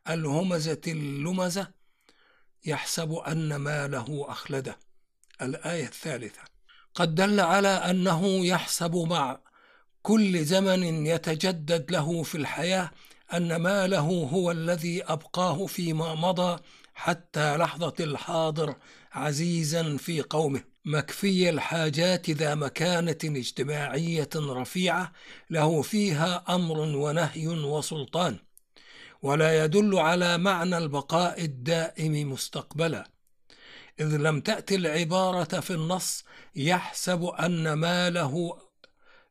الهمزة 0.10 0.82
اللمزة 0.88 1.72
يحسب 2.66 3.14
أن 3.14 3.56
ماله 3.56 4.26
أخلده. 4.30 4.80
الآية 5.42 5.86
الثالثة. 5.86 6.42
قد 6.96 7.16
دل 7.16 7.40
على 7.40 7.68
أنه 7.68 8.46
يحسب 8.46 8.96
مع 8.96 9.40
كل 10.02 10.46
زمن 10.46 11.06
يتجدد 11.06 11.92
له 11.92 12.24
في 12.24 12.36
الحياة 12.36 12.92
أن 13.34 13.56
ماله 13.56 14.00
هو 14.34 14.52
الذي 14.52 15.04
أبقاه 15.04 15.66
فيما 15.66 16.16
مضى 16.16 16.60
حتى 16.94 17.58
لحظة 17.58 17.94
الحاضر 18.00 18.76
عزيزا 19.12 19.98
في 19.98 20.22
قومه. 20.22 20.64
مكفي 20.86 21.50
الحاجات 21.50 22.30
ذا 22.30 22.56
مكانة 22.56 23.18
اجتماعية 23.24 24.30
رفيعة 24.36 25.12
له 25.50 25.82
فيها 25.82 26.44
أمر 26.50 26.80
ونهي 26.80 27.48
وسلطان 27.48 28.40
ولا 29.22 29.64
يدل 29.64 30.00
على 30.00 30.38
معنى 30.38 30.78
البقاء 30.78 31.44
الدائم 31.44 32.32
مستقبلا. 32.32 33.10
إذ 34.00 34.18
لم 34.18 34.42
تأتي 34.42 34.76
العبارة 34.76 35.60
في 35.60 35.72
النص 35.72 36.24
يحسب 36.56 37.24
أن 37.24 37.74
ماله 37.74 38.58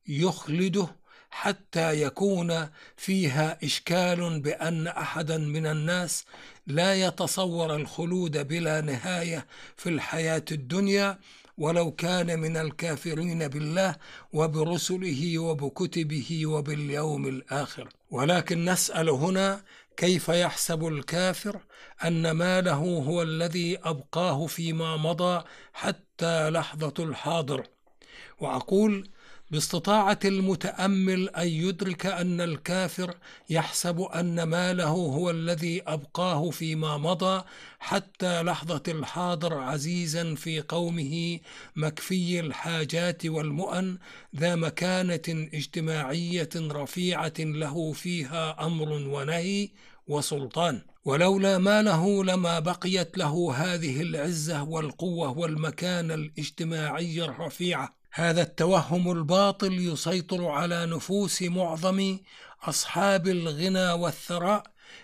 يخلده 0.08 0.88
حتى 1.30 2.02
يكون 2.02 2.68
فيها 2.96 3.58
إشكال 3.64 4.40
بأن 4.40 4.86
أحدا 4.86 5.38
من 5.38 5.66
الناس 5.66 6.24
لا 6.66 6.94
يتصور 6.94 7.76
الخلود 7.76 8.48
بلا 8.48 8.80
نهاية 8.80 9.46
في 9.76 9.88
الحياة 9.88 10.44
الدنيا 10.52 11.18
ولو 11.58 11.90
كان 11.92 12.40
من 12.40 12.56
الكافرين 12.56 13.48
بالله 13.48 13.96
وبرسله 14.32 15.38
وبكتبه 15.38 16.46
وباليوم 16.46 17.26
الآخر. 17.26 17.88
ولكن 18.10 18.64
نسأل 18.64 19.08
هنا 19.08 19.62
كيف 19.96 20.28
يحسب 20.28 20.86
الكافر 20.86 21.60
أن 22.04 22.30
ماله 22.30 22.74
هو 22.74 23.22
الذي 23.22 23.78
أبقاه 23.84 24.46
فيما 24.46 24.96
مضى 24.96 25.44
حتى 25.72 26.50
لحظة 26.50 26.94
الحاضر. 26.98 27.66
وأقول 28.40 29.08
باستطاعة 29.50 30.18
المتأمل 30.24 31.28
أن 31.28 31.48
يدرك 31.48 32.06
أن 32.06 32.40
الكافر 32.40 33.14
يحسب 33.50 34.00
أن 34.00 34.42
ماله 34.42 34.88
هو 34.88 35.30
الذي 35.30 35.82
أبقاه 35.86 36.50
فيما 36.50 36.98
مضى 36.98 37.44
حتى 37.78 38.42
لحظة 38.42 38.82
الحاضر 38.88 39.54
عزيزا 39.54 40.34
في 40.34 40.60
قومه 40.60 41.40
مكفي 41.76 42.40
الحاجات 42.40 43.26
والمؤن 43.26 43.98
ذا 44.36 44.54
مكانة 44.54 45.48
اجتماعية 45.54 46.50
رفيعة 46.56 47.34
له 47.38 47.92
فيها 47.92 48.66
أمر 48.66 48.88
ونهي 48.88 49.68
وسلطان. 50.08 50.82
ولولا 51.04 51.58
ماله 51.58 52.24
لما 52.24 52.58
بقيت 52.58 53.18
له 53.18 53.54
هذه 53.54 54.02
العزة 54.02 54.62
والقوة 54.62 55.38
والمكانة 55.38 56.14
الاجتماعية 56.14 57.24
الرفيعة. 57.24 57.95
هذا 58.18 58.42
التوهم 58.42 59.10
الباطل 59.10 59.72
يسيطر 59.72 60.48
على 60.48 60.86
نفوس 60.86 61.42
معظم 61.42 62.18
أصحاب 62.62 63.26
الغنى 63.28 63.92
والثراء 63.92 64.62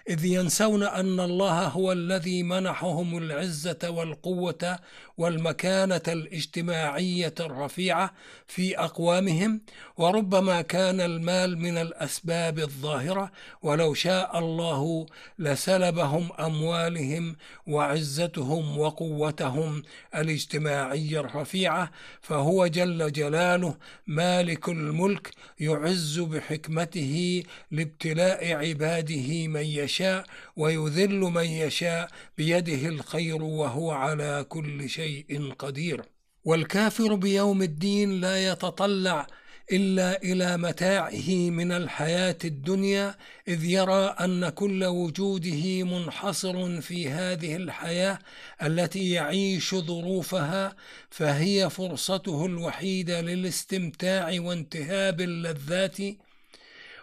إذ 0.08 0.24
ينسون 0.24 0.82
أن 0.82 1.20
الله 1.20 1.66
هو 1.66 1.92
الذي 1.92 2.42
منحهم 2.42 3.18
العزة 3.18 3.78
والقوة 3.90 4.78
والمكانة 5.18 6.02
الاجتماعية 6.08 7.34
الرفيعة 7.40 8.12
في 8.46 8.78
أقوامهم 8.78 9.60
وربما 9.96 10.62
كان 10.62 11.00
المال 11.00 11.58
من 11.58 11.78
الأسباب 11.78 12.58
الظاهرة 12.58 13.32
ولو 13.62 13.94
شاء 13.94 14.38
الله 14.38 15.06
لسلبهم 15.38 16.28
أموالهم 16.40 17.36
وعزتهم 17.66 18.78
وقوتهم 18.78 19.82
الاجتماعية 20.14 21.20
الرفيعة. 21.20 21.90
فهو 22.20 22.66
جل 22.66 23.12
جلاله 23.12 23.76
مالك 24.06 24.68
الملك 24.68 25.30
يعز 25.60 26.20
بحكمته 26.20 27.42
لابتلاء 27.70 28.52
عباده 28.52 29.46
من 29.46 29.62
يشاء 29.82 30.24
ويذل 30.56 31.20
من 31.20 31.44
يشاء 31.44 32.08
بيده 32.38 32.88
الخير 32.88 33.42
وهو 33.42 33.90
على 33.90 34.46
كل 34.48 34.88
شيء 34.88 35.52
قدير. 35.58 36.02
والكافر 36.44 37.14
بيوم 37.14 37.62
الدين 37.62 38.20
لا 38.20 38.50
يتطلع 38.52 39.26
إلا 39.72 40.22
إلى 40.22 40.56
متاعه 40.56 41.30
من 41.30 41.72
الحياة 41.72 42.38
الدنيا 42.44 43.14
إذ 43.48 43.64
يرى 43.64 44.04
أن 44.20 44.48
كل 44.48 44.84
وجوده 44.84 45.82
منحصر 45.82 46.80
في 46.80 47.08
هذه 47.08 47.56
الحياة 47.56 48.18
التي 48.62 49.10
يعيش 49.10 49.74
ظروفها 49.74 50.76
فهي 51.10 51.70
فرصته 51.70 52.46
الوحيدة 52.46 53.20
للاستمتاع 53.20 54.34
وانتهاب 54.38 55.20
اللذات 55.20 55.98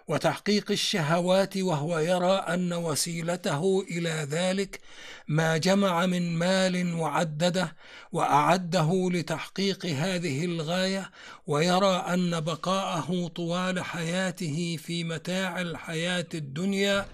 وتحقيق 0.09 0.71
الشهوات 0.71 1.57
وهو 1.57 1.99
يرى 1.99 2.31
أن 2.31 2.73
وسيلته 2.73 3.85
إلى 3.91 4.09
ذلك 4.09 4.79
ما 5.27 5.57
جمع 5.57 6.05
من 6.05 6.37
مال 6.37 6.93
وعدده 6.93 7.75
وأعده 8.11 9.09
لتحقيق 9.13 9.85
هذه 9.85 10.45
الغاية 10.45 11.11
ويرى 11.47 11.95
أن 11.95 12.39
بقاءه 12.39 13.27
طوال 13.27 13.83
حياته 13.83 14.77
في 14.83 15.03
متاع 15.03 15.61
الحياة 15.61 16.27
الدنيا 16.33 17.05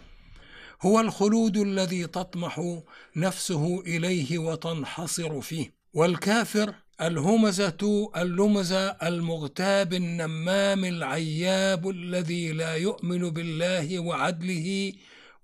هو 0.82 1.00
الخلود 1.00 1.58
الذي 1.58 2.08
تطمح 2.08 2.82
نفسه 3.16 3.82
إليه 3.82 4.38
وتنحصر 4.38 5.42
فيه. 5.42 5.76
والكافر 5.94 6.74
الهمزة 7.02 8.12
اللمزة 8.18 8.88
المغتاب 8.88 9.94
النمام 9.94 10.86
العياب 10.86 11.90
الذي 11.90 12.52
لا 12.52 12.76
يؤمن 12.76 13.30
بالله 13.30 14.00
وعدله 14.00 14.94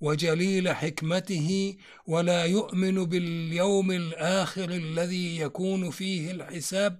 وجليل 0.01 0.69
حكمته 0.69 1.75
ولا 2.07 2.45
يؤمن 2.45 3.05
باليوم 3.05 3.91
الآخر 3.91 4.69
الذي 4.69 5.39
يكون 5.39 5.91
فيه 5.91 6.31
الحساب 6.31 6.99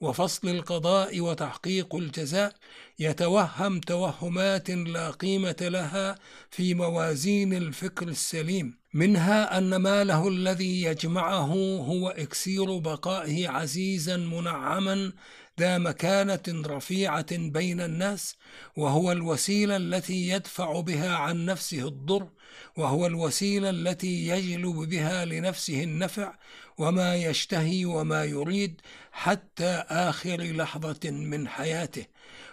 وفصل 0.00 0.48
القضاء 0.48 1.20
وتحقيق 1.20 1.94
الجزاء 1.94 2.52
يتوهم 2.98 3.80
توهمات 3.80 4.70
لا 4.70 5.10
قيمة 5.10 5.56
لها 5.60 6.18
في 6.50 6.74
موازين 6.74 7.54
الفكر 7.54 8.08
السليم. 8.08 8.78
منها 8.96 9.58
أن 9.58 9.76
ماله 9.76 10.28
الذي 10.28 10.82
يجمعه 10.82 11.52
هو 11.86 12.08
إكسير 12.08 12.78
بقائه 12.78 13.48
عزيزا 13.48 14.16
منعما 14.16 15.12
ذا 15.60 15.78
مكانة 15.78 16.42
رفيعة 16.48 17.36
بين 17.36 17.80
الناس 17.80 18.36
وهو 18.76 19.12
الوسيلة 19.12 19.76
التي 19.76 20.28
يدفع 20.28 20.80
بها 20.80 21.16
عن 21.16 21.44
نفسه 21.44 21.88
الضر 21.88 22.28
وهو 22.76 23.06
الوسيلة 23.06 23.70
التي 23.70 24.28
يجلب 24.28 24.76
بها 24.76 25.24
لنفسه 25.24 25.82
النفع 25.82 26.34
وما 26.78 27.16
يشتهي 27.16 27.84
وما 27.84 28.24
يريد 28.24 28.80
حتى 29.12 29.84
آخر 29.88 30.42
لحظة 30.42 31.10
من 31.10 31.48
حياته. 31.48 32.06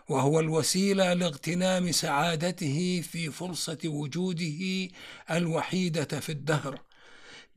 وهو 0.09 0.39
الوسيلة 0.39 1.13
لاغتنام 1.13 1.91
سعادته 1.91 3.03
في 3.11 3.31
فرصة 3.31 3.77
وجوده 3.85 4.89
الوحيدة 5.31 6.19
في 6.19 6.31
الدهر. 6.31 6.81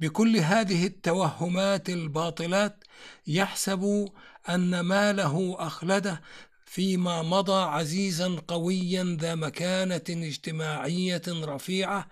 بكل 0.00 0.36
هذه 0.36 0.86
التوهمات 0.86 1.88
الباطلات 1.88 2.84
يحسب 3.26 4.08
أن 4.48 4.80
ماله 4.80 5.56
أخلده 5.58 6.22
فيما 6.66 7.22
مضى 7.22 7.62
عزيزا 7.62 8.36
قويا 8.48 9.16
ذا 9.20 9.34
مكانة 9.34 10.04
اجتماعية 10.08 11.22
رفيعة 11.28 12.08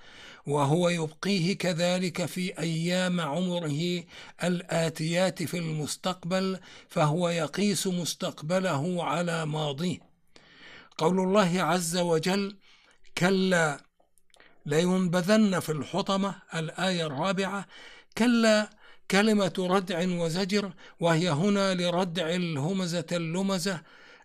وهو 0.47 0.89
يبقيه 0.89 1.59
كذلك 1.59 2.25
في 2.25 2.59
أيام 2.59 3.21
عمره 3.21 4.05
الآتيات 4.45 5.43
في 5.43 5.59
المستقبل 5.59 6.59
فهو 6.89 7.29
يقيس 7.29 7.87
مستقبله 7.87 9.05
على 9.05 9.47
ماضيه. 9.47 10.14
قول 10.99 11.21
الله 11.21 11.63
عز 11.63 11.97
وجل 11.97 12.57
كلا 13.19 13.85
لينبذن 14.67 15.61
في 15.61 15.73
الحطمة 15.73 16.35
الآية 16.55 17.07
الرابعة 17.07 17.67
كلا 18.19 18.71
كلمة 19.11 19.53
ردع 19.59 20.09
وزجر 20.09 20.73
وهي 21.01 21.31
هنا 21.31 21.75
لردع 21.75 22.29
الهمزة 22.35 23.07
اللمزة 23.13 23.83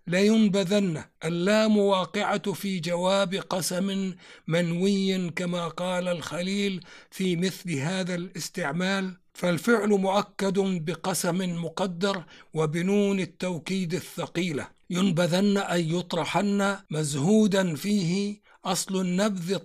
لينبذن 0.08 1.04
اللام 1.26 1.78
واقعة 1.78 2.52
في 2.52 2.80
جواب 2.80 3.36
قسم 3.36 4.14
منوي 4.48 5.30
كما 5.30 5.68
قال 5.68 6.08
الخليل 6.08 6.86
في 7.12 7.36
مثل 7.36 7.74
هذا 7.74 8.16
الاستعمال 8.16 9.18
فالفعل 9.34 9.90
مؤكد 9.90 10.60
بقسم 10.60 11.64
مقدر 11.64 12.24
وبنون 12.54 13.20
التوكيد 13.20 13.94
الثقيلة 13.94 14.79
ينبذن 14.90 15.58
أي 15.58 15.92
يطرحن 15.92 16.78
مزهودا 16.90 17.76
فيه 17.76 18.42
أصل 18.66 19.02
النبذ 19.02 19.58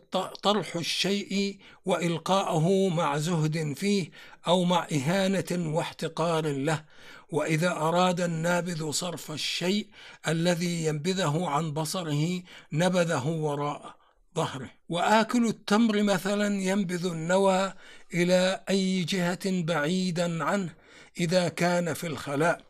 طرح 0.43 0.77
الشيء 0.77 1.59
وإلقاءه 1.85 2.89
مع 2.89 3.19
زهد 3.19 3.73
فيه 3.73 4.11
أو 4.47 4.65
مع 4.65 4.87
إهانة 4.93 5.77
واحتقار 5.77 6.47
له. 6.47 6.85
وإذا 7.31 7.71
أراد 7.71 8.21
النابذ 8.21 8.91
صرف 8.91 9.31
الشيء 9.31 9.87
الذي 10.29 10.85
ينبذه 10.85 11.47
عن 11.47 11.73
بصره 11.73 12.43
نبذه 12.73 13.27
وراء 13.27 13.95
ظهره. 14.37 14.71
وآكل 14.89 15.47
التمر 15.47 16.03
مثلا 16.03 16.63
ينبذ 16.63 17.07
النوى 17.07 17.73
إلى 18.15 18.61
أي 18.71 19.05
جهة 19.05 19.63
بعيدا 19.63 20.45
عنه 20.45 20.75
إذا 21.21 21.49
كان 21.49 21.95
في 21.95 22.07
الخلاء. 22.07 22.61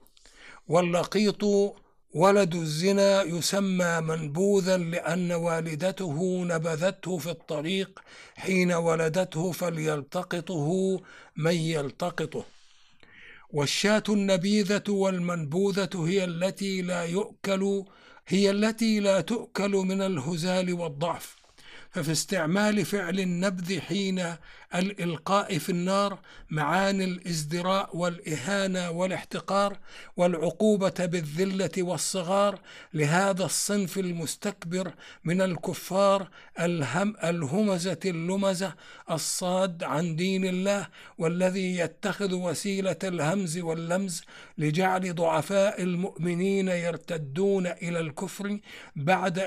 واللقيط 0.68 1.44
ولد 2.14 2.54
الزنا 2.54 3.22
يسمى 3.22 4.00
منبوذا 4.00 4.76
لأن 4.76 5.32
والدته 5.32 6.44
نبذته 6.44 7.18
في 7.18 7.30
الطريق 7.30 8.00
حين 8.36 8.72
ولدته 8.72 9.52
فليلتقطه 9.52 11.00
من 11.36 11.54
يلتقطه. 11.54 12.44
والشاة 13.50 14.02
النبيذة 14.08 14.82
والمنبوذة 14.88 15.90
هي 15.94 16.24
التي 16.24 16.82
لا 16.82 17.04
يؤكل 17.04 17.84
هي 18.28 18.50
التي 18.50 19.00
لا 19.00 19.20
تؤكل 19.20 19.70
من 19.70 20.02
الهزال 20.02 20.72
والضعف. 20.72 21.36
ففي 21.90 22.12
استعمال 22.12 22.84
فعل 22.84 23.20
النبذ 23.20 23.80
حين 23.80 24.34
الإلقاء 24.74 25.58
في 25.58 25.70
النار 25.70 26.18
معاني 26.50 27.04
الإزدراء 27.04 27.96
والإهانة 27.96 28.90
والاحتقار 28.90 29.78
والعقوبة 30.16 30.98
بالذلة 30.98 31.70
والصغار. 31.78 32.58
لهذا 32.94 33.44
الصنف 33.44 33.98
المستكبر 33.98 34.94
من 35.24 35.40
الكفار 35.42 36.28
الهم 36.60 37.16
الهمزة 37.24 37.98
اللمزة 38.04 38.74
الصاد 39.10 39.82
عن 39.82 40.16
دين 40.16 40.44
الله 40.44 40.88
والذي 41.18 41.76
يتخذ 41.78 42.34
وسيلة 42.34 42.96
الهمز 43.04 43.58
واللمز 43.58 44.22
لجعل 44.58 45.14
ضعفاء 45.14 45.82
المؤمنين 45.82 46.68
يرتدون 46.68 47.66
إلى 47.66 48.00
الكفر 48.00 48.58
بعد 48.96 49.38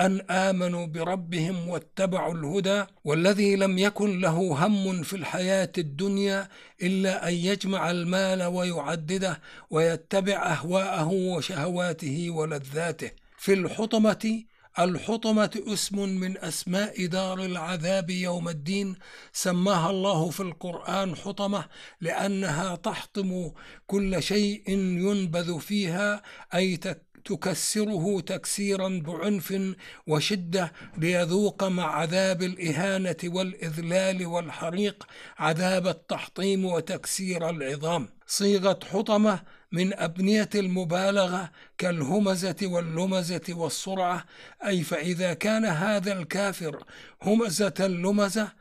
أن 0.00 0.20
آمنوا 0.30 0.86
بربهم 0.86 1.68
واتبعوا 1.68 2.34
الهدى. 2.34 2.84
والذي 3.04 3.56
لم 3.56 3.78
يكن 3.78 4.20
له 4.20 4.38
هم 4.66 4.71
هم 4.72 5.02
في 5.02 5.16
الحياة 5.16 5.72
الدنيا 5.78 6.48
إلا 6.82 7.28
أن 7.28 7.34
يجمع 7.34 7.90
المال 7.90 8.42
ويعدده 8.42 9.40
ويتبع 9.70 10.52
أهواءه 10.52 11.08
وشهواته 11.08 12.30
ولذاته. 12.30 13.10
في 13.38 13.52
الحطمة 13.52 14.44
الحطمة 14.78 15.62
اسم 15.66 16.08
من 16.08 16.38
أسماء 16.38 17.06
دار 17.06 17.44
العذاب 17.44 18.10
يوم 18.10 18.48
الدين 18.48 18.96
سماها 19.32 19.90
الله 19.90 20.30
في 20.30 20.40
القرآن 20.40 21.16
حطمة 21.16 21.64
لأنها 22.00 22.76
تحطم 22.76 23.50
كل 23.86 24.22
شيء 24.22 24.70
ينبذ 25.06 25.58
فيها 25.58 26.22
أي 26.54 26.76
تك 26.76 27.11
تكسره 27.24 28.20
تكسيرا 28.20 28.88
بعنف 28.88 29.74
وشدة 30.06 30.72
ليذوق 30.98 31.64
مع 31.64 31.96
عذاب 31.96 32.42
الإهانة 32.42 33.16
والإذلال 33.24 34.26
والحريق 34.26 35.06
عذاب 35.38 35.86
التحطيم 35.86 36.64
وتكسير 36.64 37.50
العظام. 37.50 38.08
صيغة 38.26 38.78
حطمة 38.92 39.42
من 39.72 39.94
أبنية 39.94 40.48
المبالغة 40.54 41.50
كالهمزة 41.78 42.56
واللمزة 42.62 43.46
والسرعة 43.48 44.24
أي 44.66 44.82
فإذا 44.82 45.34
كان 45.34 45.64
هذا 45.64 46.12
الكافر 46.12 46.84
همزة 47.22 47.74
لمزه 47.80 48.52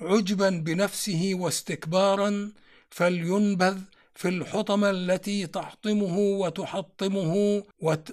عجبا 0.00 0.50
بنفسه 0.50 1.30
واستكبارا 1.34 2.52
فلينبذ 2.90 3.78
في 4.14 4.28
الحطمة 4.28 4.90
التي 4.90 5.46
تحطمه 5.46 6.18
وتحطمه 6.18 7.62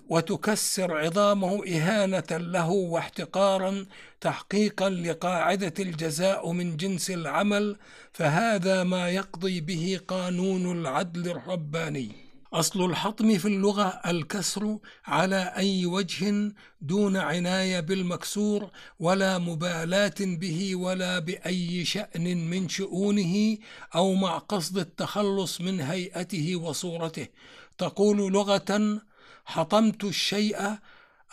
وتكسر 0.09 0.97
عظامه 0.97 1.67
إهانة 1.67 2.23
له 2.31 2.69
واحتقارا 2.69 3.85
تحقيقا 4.21 4.89
لقاعدة 4.89 5.73
الجزاء 5.79 6.51
من 6.51 6.77
جنس 6.77 7.11
العمل 7.11 7.77
فهذا 8.13 8.83
ما 8.83 9.09
يقضي 9.09 9.61
به 9.61 9.99
قانون 10.07 10.79
العدل 10.79 11.29
الرباني. 11.29 12.30
أصل 12.53 12.85
الحطم 12.85 13.37
في 13.37 13.47
اللغة 13.47 14.01
الكسر 14.05 14.77
على 15.05 15.53
أي 15.57 15.85
وجه 15.85 16.53
دون 16.81 17.17
عناية 17.17 17.79
بالمكسور 17.79 18.69
ولا 18.99 19.37
مبالاة 19.37 20.13
به 20.19 20.75
ولا 20.75 21.19
بأي 21.19 21.85
شأن 21.85 22.49
من 22.49 22.69
شؤونه 22.69 23.57
أو 23.95 24.13
مع 24.13 24.37
قصد 24.37 24.77
التخلص 24.77 25.61
من 25.61 25.81
هيئته 25.81 26.55
وصورته. 26.55 27.27
تقول 27.77 28.17
لغة 28.17 29.01
حطمت 29.45 30.03
الشيء 30.03 30.57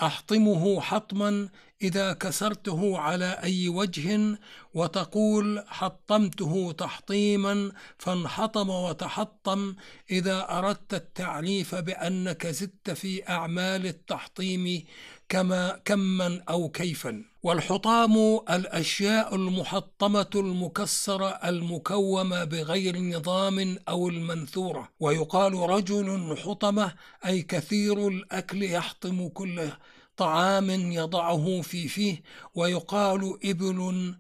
أحطمه 0.03 0.81
حطما 0.81 1.49
إذا 1.83 2.13
كسرته 2.13 2.99
على 2.99 3.39
أي 3.45 3.69
وجه 3.69 4.39
وتقول 4.75 5.65
حطمته 5.67 6.73
تحطيما 6.73 7.73
فانحطم 7.99 8.71
وتحطم 8.71 9.75
إذا 10.11 10.47
أردت 10.59 10.95
التعريف 10.95 11.75
بأنك 11.75 12.47
زدت 12.47 12.91
في 12.91 13.29
أعمال 13.29 13.87
التحطيم 13.87 14.85
كما 15.29 15.81
كما 15.85 16.43
أو 16.49 16.69
كيفا. 16.69 17.25
والحطام 17.43 18.41
الأشياء 18.51 19.35
المحطمة 19.35 20.31
المكسرة 20.35 21.29
المكومة 21.29 22.45
بغير 22.45 22.99
نظام 22.99 23.79
أو 23.89 24.09
المنثورة. 24.09 24.89
ويقال 25.01 25.55
رجل 25.55 26.37
حطمة 26.37 26.95
أي 27.27 27.43
كثير 27.43 28.09
الأكل 28.09 28.63
يحطم 28.63 29.29
كل 29.29 29.69
طعام 30.17 30.71
يضعه 30.71 31.61
في 31.63 31.89
فيه. 31.89 32.23
ويقال 32.55 33.39
إبل 33.45 34.15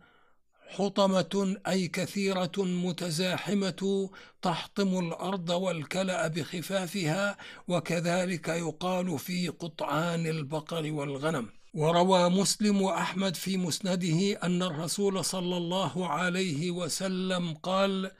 حطمة 0.68 1.56
أي 1.68 1.88
كثيرة 1.88 2.52
متزاحمة 2.58 4.10
تحطم 4.42 4.98
الأرض 4.98 5.50
والكلأ 5.50 6.28
بخفافها. 6.28 7.36
وكذلك 7.68 8.48
يقال 8.48 9.18
في 9.18 9.48
قطعان 9.48 10.26
البقر 10.26 10.92
والغنم. 10.92 11.57
وروى 11.74 12.30
مسلم 12.30 12.82
وأحمد 12.82 13.36
في 13.36 13.56
مسنده 13.56 14.38
أن 14.42 14.62
الرسول 14.62 15.24
صلى 15.24 15.56
الله 15.56 16.08
عليه 16.08 16.70
وسلم 16.70 17.54
قال 17.54 18.10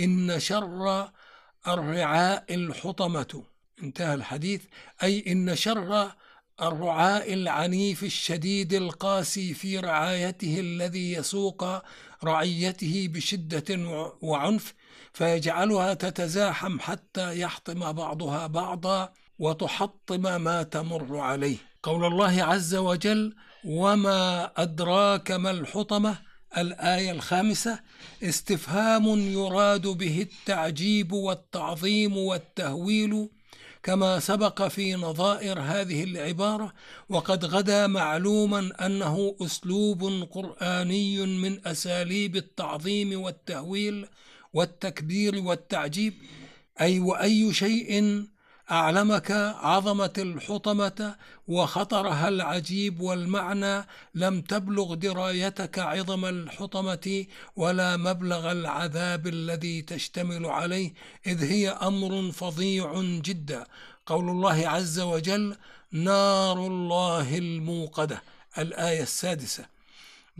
إن 0.00 0.40
شر 0.40 1.08
الرعاء 1.68 2.54
الحطمة 2.54 3.44
انتهى 3.82 4.14
الحديث. 4.14 4.62
أي 5.02 5.32
إن 5.32 5.56
شر 5.56 6.12
الرعاء 6.62 7.32
العنيف 7.32 8.04
الشديد 8.04 8.72
القاسي 8.72 9.54
في 9.54 9.78
رعايته 9.78 10.60
الذي 10.60 11.12
يسوق 11.12 11.82
رعيته 12.24 13.08
بشدة 13.10 13.76
وعنف 14.22 14.74
فيجعلها 15.12 15.94
تتزاحم 15.94 16.80
حتى 16.80 17.40
يحطم 17.40 17.92
بعضها 17.92 18.46
بعضا 18.46 19.12
وتحطم 19.38 20.42
ما 20.42 20.62
تمر 20.62 21.18
عليه. 21.18 21.69
قول 21.82 22.04
الله 22.04 22.42
عز 22.42 22.74
وجل 22.74 23.34
وما 23.64 24.50
أدراك 24.56 25.30
ما 25.30 25.50
الحطمة? 25.50 26.18
الآية 26.58 27.10
الخامسة 27.10 27.80
استفهام 28.22 29.08
يراد 29.08 29.86
به 29.86 30.20
التعجيب 30.22 31.12
والتعظيم 31.12 32.16
والتهويل 32.16 33.28
كما 33.82 34.20
سبق 34.20 34.68
في 34.68 34.94
نظائر 34.94 35.60
هذه 35.60 36.04
العبارة 36.04 36.72
وقد 37.08 37.44
غدا 37.44 37.86
معلوما 37.86 38.86
أنه 38.86 39.36
أسلوب 39.42 40.28
قرآني 40.30 41.26
من 41.26 41.66
أساليب 41.66 42.36
التعظيم 42.36 43.20
والتهويل 43.20 44.06
والتكبير 44.52 45.38
والتعجيب 45.38 46.14
أي 46.80 47.00
وأي 47.00 47.52
شيء 47.52 48.24
أعلمك 48.70 49.30
عظمة 49.60 50.12
الحطمة 50.18 51.16
وخطرها 51.48 52.28
العجيب 52.28 53.00
والمعنى 53.00 53.86
لم 54.14 54.40
تبلغ 54.42 54.94
درايتك 54.94 55.78
عظم 55.78 56.24
الحطمة 56.24 57.26
ولا 57.56 57.96
مبلغ 57.96 58.52
العذاب 58.52 59.26
الذي 59.26 59.82
تشتمل 59.82 60.46
عليه 60.46 60.92
إذ 61.26 61.44
هي 61.44 61.68
أمر 61.68 62.32
فظيع 62.32 63.02
جدا. 63.02 63.66
قول 64.06 64.28
الله 64.28 64.68
عز 64.68 65.00
وجل 65.00 65.56
نار 65.92 66.66
الله 66.66 67.38
الموقدة. 67.38 68.22
الآية 68.58 69.02
السادسة. 69.02 69.79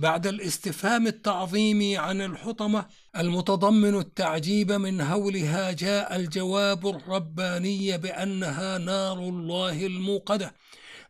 بعد 0.01 0.27
الاستفهام 0.27 1.07
التعظيمي 1.07 1.97
عن 1.97 2.21
الحطمة 2.21 2.87
المتضمن 3.17 3.99
التعجيب 3.99 4.73
من 4.73 5.01
هولها 5.01 5.73
جاء 5.73 6.17
الجواب 6.17 6.87
الرباني 6.87 7.99
بأنها 7.99 8.79
نار 8.79 9.19
الله 9.19 9.87
الموقدة 9.87 10.55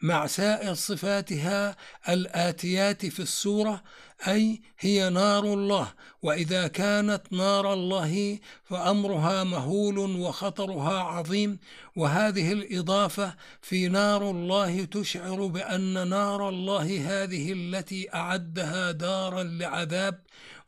مع 0.02 0.26
سائر 0.26 0.74
صفاتها 0.74 1.76
الآتيات 2.08 3.06
في 3.06 3.20
السورة 3.20 3.82
أي 4.28 4.62
هي 4.78 5.10
نار 5.10 5.44
الله 5.44 5.92
وإذا 6.22 6.66
كانت 6.66 7.22
نار 7.32 7.72
الله 7.72 8.38
فأمرها 8.64 9.44
مهول 9.44 9.98
وخطرها 9.98 10.98
عظيم. 10.98 11.58
وهذه 11.96 12.52
الإضافة 12.52 13.34
في 13.62 13.88
نار 13.88 14.30
الله 14.30 14.84
تشعر 14.84 15.46
بأن 15.46 16.08
نار 16.08 16.48
الله 16.48 17.22
هذه 17.22 17.52
التي 17.52 18.14
أعدها 18.14 18.90
دارا 18.90 19.42
لعذاب 19.42 20.20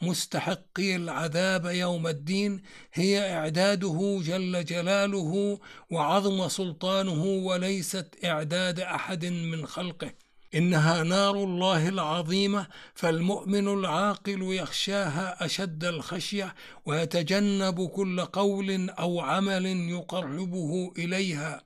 مستحقي 0.02 0.96
العذاب 0.96 1.66
يوم 1.66 2.06
الدين 2.06 2.62
هي 2.94 3.34
إعداده 3.34 4.20
جل 4.24 4.64
جلاله 4.64 5.58
وعظم 5.90 6.48
سلطانه 6.48 7.24
وليست 7.24 8.24
إعداد 8.24 8.80
أحد 8.80 9.24
من 9.24 9.66
خلقه. 9.66 10.21
إنها 10.54 11.02
نار 11.02 11.34
الله 11.34 11.88
العظيمة 11.88 12.66
فالمؤمن 12.94 13.68
العاقل 13.68 14.42
يخشاها 14.42 15.44
أشد 15.44 15.84
الخشية 15.84 16.54
ويتجنب 16.86 17.88
كل 17.88 18.20
قول 18.20 18.90
أو 18.90 19.20
عمل 19.20 19.66
يقربه 19.66 20.92
إليها. 20.98 21.64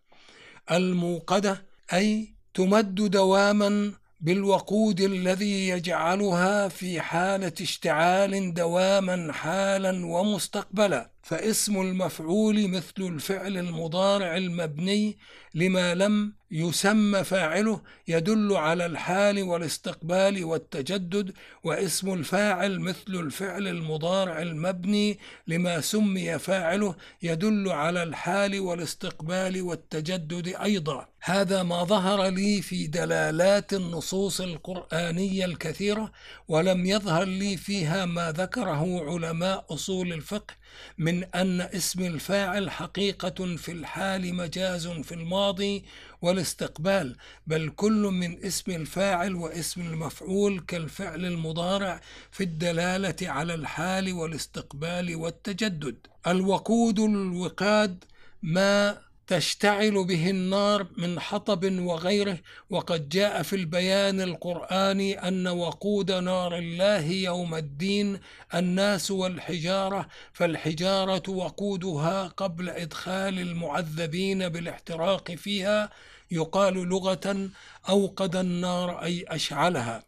الموقدة 0.70 1.66
أي 1.92 2.34
تمد 2.54 2.94
دواما 2.94 3.92
بالوقود 4.20 5.00
الذي 5.00 5.68
يجعلها 5.68 6.68
في 6.68 7.00
حالة 7.00 7.52
اشتعال 7.60 8.54
دواما 8.54 9.32
حالا 9.32 10.06
ومستقبلا. 10.06 11.15
فاسم 11.26 11.80
المفعول 11.80 12.68
مثل 12.68 12.92
الفعل 12.98 13.58
المضارع 13.58 14.36
المبني 14.36 15.18
لما 15.54 15.94
لم 15.94 16.32
يسمى 16.50 17.24
فاعله 17.24 17.80
يدل 18.08 18.52
على 18.56 18.86
الحال 18.86 19.42
والاستقبال 19.42 20.44
والتجدد 20.44 21.32
واسم 21.64 22.12
الفاعل 22.12 22.80
مثل 22.80 23.08
الفعل 23.08 23.68
المضارع 23.68 24.42
المبني 24.42 25.18
لما 25.46 25.80
سمي 25.80 26.38
فاعله 26.38 26.94
يدل 27.22 27.68
على 27.68 28.02
الحال 28.02 28.60
والاستقبال 28.60 29.62
والتجدد 29.62 30.48
أيضا. 30.48 31.06
هذا 31.20 31.62
ما 31.62 31.84
ظهر 31.84 32.26
لي 32.28 32.62
في 32.62 32.86
دلالات 32.86 33.74
النصوص 33.74 34.40
القرآنية 34.40 35.44
الكثيرة 35.44 36.12
ولم 36.48 36.86
يظهر 36.86 37.24
لي 37.24 37.56
فيها 37.56 38.06
ما 38.06 38.32
ذكره 38.32 39.10
علماء 39.10 39.66
أصول 39.70 40.12
الفقه 40.12 40.54
من 40.98 41.24
أن 41.24 41.60
اسم 41.60 42.02
الفاعل 42.02 42.70
حقيقة 42.70 43.56
في 43.56 43.72
الحال 43.72 44.34
مجاز 44.34 44.88
في 44.88 45.14
الماضي 45.14 45.84
والاستقبال 46.22 47.16
بل 47.46 47.68
كل 47.68 48.02
من 48.02 48.44
اسم 48.44 48.72
الفاعل 48.72 49.34
واسم 49.34 49.80
المفعول 49.80 50.60
كالفعل 50.60 51.24
المضارع 51.24 52.00
في 52.30 52.44
الدلالة 52.44 53.16
على 53.22 53.54
الحال 53.54 54.12
والاستقبال 54.12 55.16
والتجدد. 55.16 56.06
الوقود 56.26 56.98
الوقاد 56.98 58.04
ما 58.42 59.05
تشتعل 59.26 60.04
به 60.04 60.30
النار 60.30 60.86
من 60.96 61.20
حطب 61.20 61.78
وغيره. 61.78 62.38
وقد 62.70 63.08
جاء 63.08 63.42
في 63.42 63.56
البيان 63.56 64.20
القرآني 64.20 65.28
أن 65.28 65.48
وقود 65.48 66.12
نار 66.12 66.58
الله 66.58 67.06
يوم 67.06 67.54
الدين 67.54 68.20
الناس 68.54 69.10
والحجارة 69.10 70.08
فالحجارة 70.32 71.30
وقودها 71.30 72.26
قبل 72.28 72.68
إدخال 72.68 73.38
المعذبين 73.38 74.48
بالاحتراق 74.48 75.30
فيها 75.30 75.90
يقال 76.30 76.74
لغة 76.74 77.50
أوقد 77.88 78.36
النار 78.36 79.02
أي 79.02 79.24
أشعلها. 79.28 80.02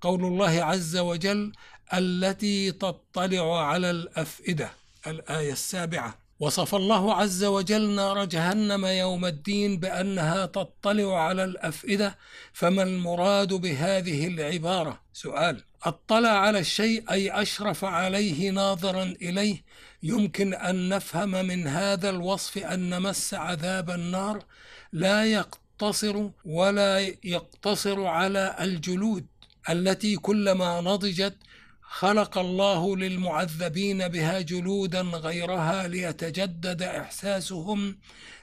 قول 0.00 0.24
الله 0.24 0.64
عز 0.64 0.96
وجل 0.96 1.52
التي 1.94 2.72
تطلع 2.72 3.66
على 3.66 3.90
الأفئدة 3.90 4.70
الآية 5.06 5.52
السابعة. 5.52 6.27
وصف 6.40 6.74
الله 6.74 7.14
عز 7.14 7.44
وجل 7.44 7.90
نار 7.90 8.24
جهنم 8.24 8.86
يوم 8.86 9.24
الدين 9.24 9.80
بأنها 9.80 10.46
تطلع 10.46 11.22
على 11.22 11.44
الأفئدة 11.44 12.18
فما 12.52 12.82
المراد 12.82 13.52
بهذه 13.52 14.26
العبارة؟ 14.26 15.00
سؤال 15.12 15.62
أطلع 15.82 16.28
على 16.28 16.58
الشيء 16.58 17.10
أي 17.10 17.42
أشرف 17.42 17.84
عليه 17.84 18.50
ناظرا 18.50 19.02
إليه 19.02 19.64
يمكن 20.02 20.54
أن 20.54 20.88
نفهم 20.88 21.30
من 21.30 21.66
هذا 21.66 22.10
الوصف 22.10 22.58
أن 22.58 23.02
مس 23.02 23.34
عذاب 23.34 23.90
النار 23.90 24.44
لا 24.92 25.24
يقتصر 25.24 26.30
ولا 26.44 26.98
يقتصر 27.24 28.04
على 28.06 28.56
الجلود 28.60 29.26
التي 29.70 30.16
كلما 30.16 30.80
نضجت 30.80 31.36
خلق 31.90 32.38
الله 32.38 32.96
للمعذبين 32.96 34.08
بها 34.08 34.40
جلودا 34.40 35.00
غيرها 35.00 35.88
ليتجدد 35.88 36.82
إحساسهم 36.82 37.98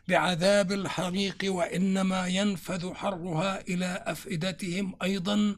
بعذاب 0.08 0.72
الحريق 0.72 1.38
وإنما 1.46 2.28
ينفذ 2.28 2.94
حرها 2.94 3.62
إلى 3.62 4.04
أفئدتهم 4.06 4.96
أيضا 5.04 5.56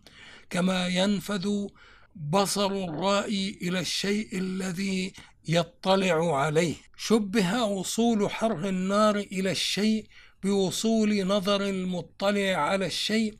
كما 0.49 0.87
ينفذ 0.87 1.67
بصر 2.15 2.71
الرائي 2.71 3.59
إلى 3.61 3.79
الشيء 3.79 4.37
الذي 4.37 5.13
يطلع 5.47 6.37
عليه. 6.37 6.75
شبه 6.97 7.63
وصول 7.63 8.31
حر 8.31 8.69
النار 8.69 9.15
إلى 9.17 9.51
الشيء 9.51 10.05
بوصول 10.43 11.27
نظر 11.27 11.61
المطلع 11.61 12.55
على 12.55 12.85
الشيء 12.85 13.37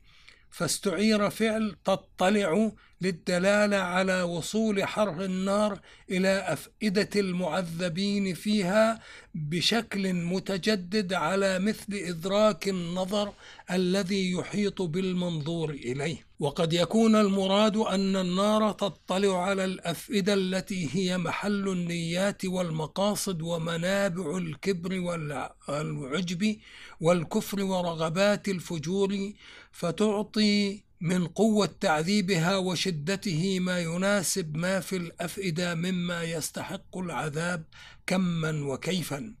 فاستعير 0.50 1.30
فعل 1.30 1.76
تطلع 1.84 2.70
للدلالة 3.00 3.76
على 3.76 4.22
وصول 4.22 4.84
حر 4.84 5.24
النار 5.24 5.80
إلى 6.10 6.28
أفئدة 6.28 7.08
المعذبين 7.16 8.34
فيها 8.34 9.00
بشكل 9.34 10.12
متجدد 10.12 11.12
على 11.12 11.58
مثل 11.58 11.94
إدراك 11.94 12.68
النظر 12.68 13.32
الذي 13.70 14.30
يحيط 14.30 14.82
بالمنظور 14.82 15.70
إليه. 15.70 16.28
وقد 16.40 16.72
يكون 16.72 17.16
المراد 17.16 17.76
أن 17.76 18.16
النار 18.16 18.72
تطلع 18.72 19.42
على 19.42 19.64
الأفئدة 19.64 20.34
التي 20.34 20.88
هي 20.92 21.18
محل 21.18 21.68
النيات 21.68 22.44
والمقاصد 22.44 23.42
ومنابع 23.42 24.36
الكبر 24.36 25.00
والعجب 25.00 26.56
والكفر 27.00 27.62
ورغبات 27.62 28.48
الفجور 28.48 29.32
فتعطي 29.78 30.82
من 31.00 31.26
قوة 31.26 31.70
تعذيبها 31.80 32.56
وشدته 32.56 33.60
ما 33.60 33.80
يناسب 33.80 34.56
ما 34.56 34.80
في 34.80 34.96
الأفئدة 34.96 35.74
مما 35.74 36.22
يستحق 36.22 36.98
العذاب 36.98 37.64
كما 38.06 38.50
وكيفا. 38.50 39.34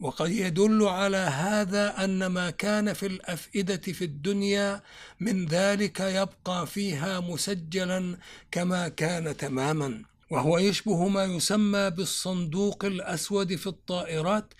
وقد 0.00 0.30
يدل 0.30 0.82
على 0.82 1.16
هذا 1.16 2.04
أن 2.04 2.26
ما 2.26 2.50
كان 2.50 2.92
في 2.92 3.06
الأفئدة 3.06 3.76
في 3.76 4.04
الدنيا 4.04 4.82
من 5.20 5.46
ذلك 5.46 6.00
يبقى 6.00 6.66
فيها 6.66 7.20
مسجلا 7.20 8.18
كما 8.50 8.88
كان 8.88 9.36
تماما. 9.36 10.02
وهو 10.30 10.58
يشبه 10.58 11.08
ما 11.08 11.24
يسمى 11.24 11.90
بالصندوق 11.90 12.84
الأسود 12.84 13.54
في 13.56 13.66
الطائرات. 13.66 14.54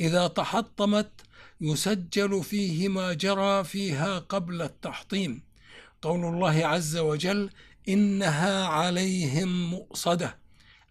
إذا 0.00 0.26
تحطمت 0.26 1.25
يسجل 1.60 2.44
فيه 2.44 2.88
ما 2.88 3.12
جرى 3.12 3.64
فيها 3.64 4.18
قبل 4.18 4.62
التحطيم. 4.62 5.42
قول 6.02 6.24
الله 6.24 6.66
عز 6.66 6.96
وجل 6.96 7.50
إنها 7.88 8.66
عليهم 8.66 9.70
مؤصدة. 9.70 10.38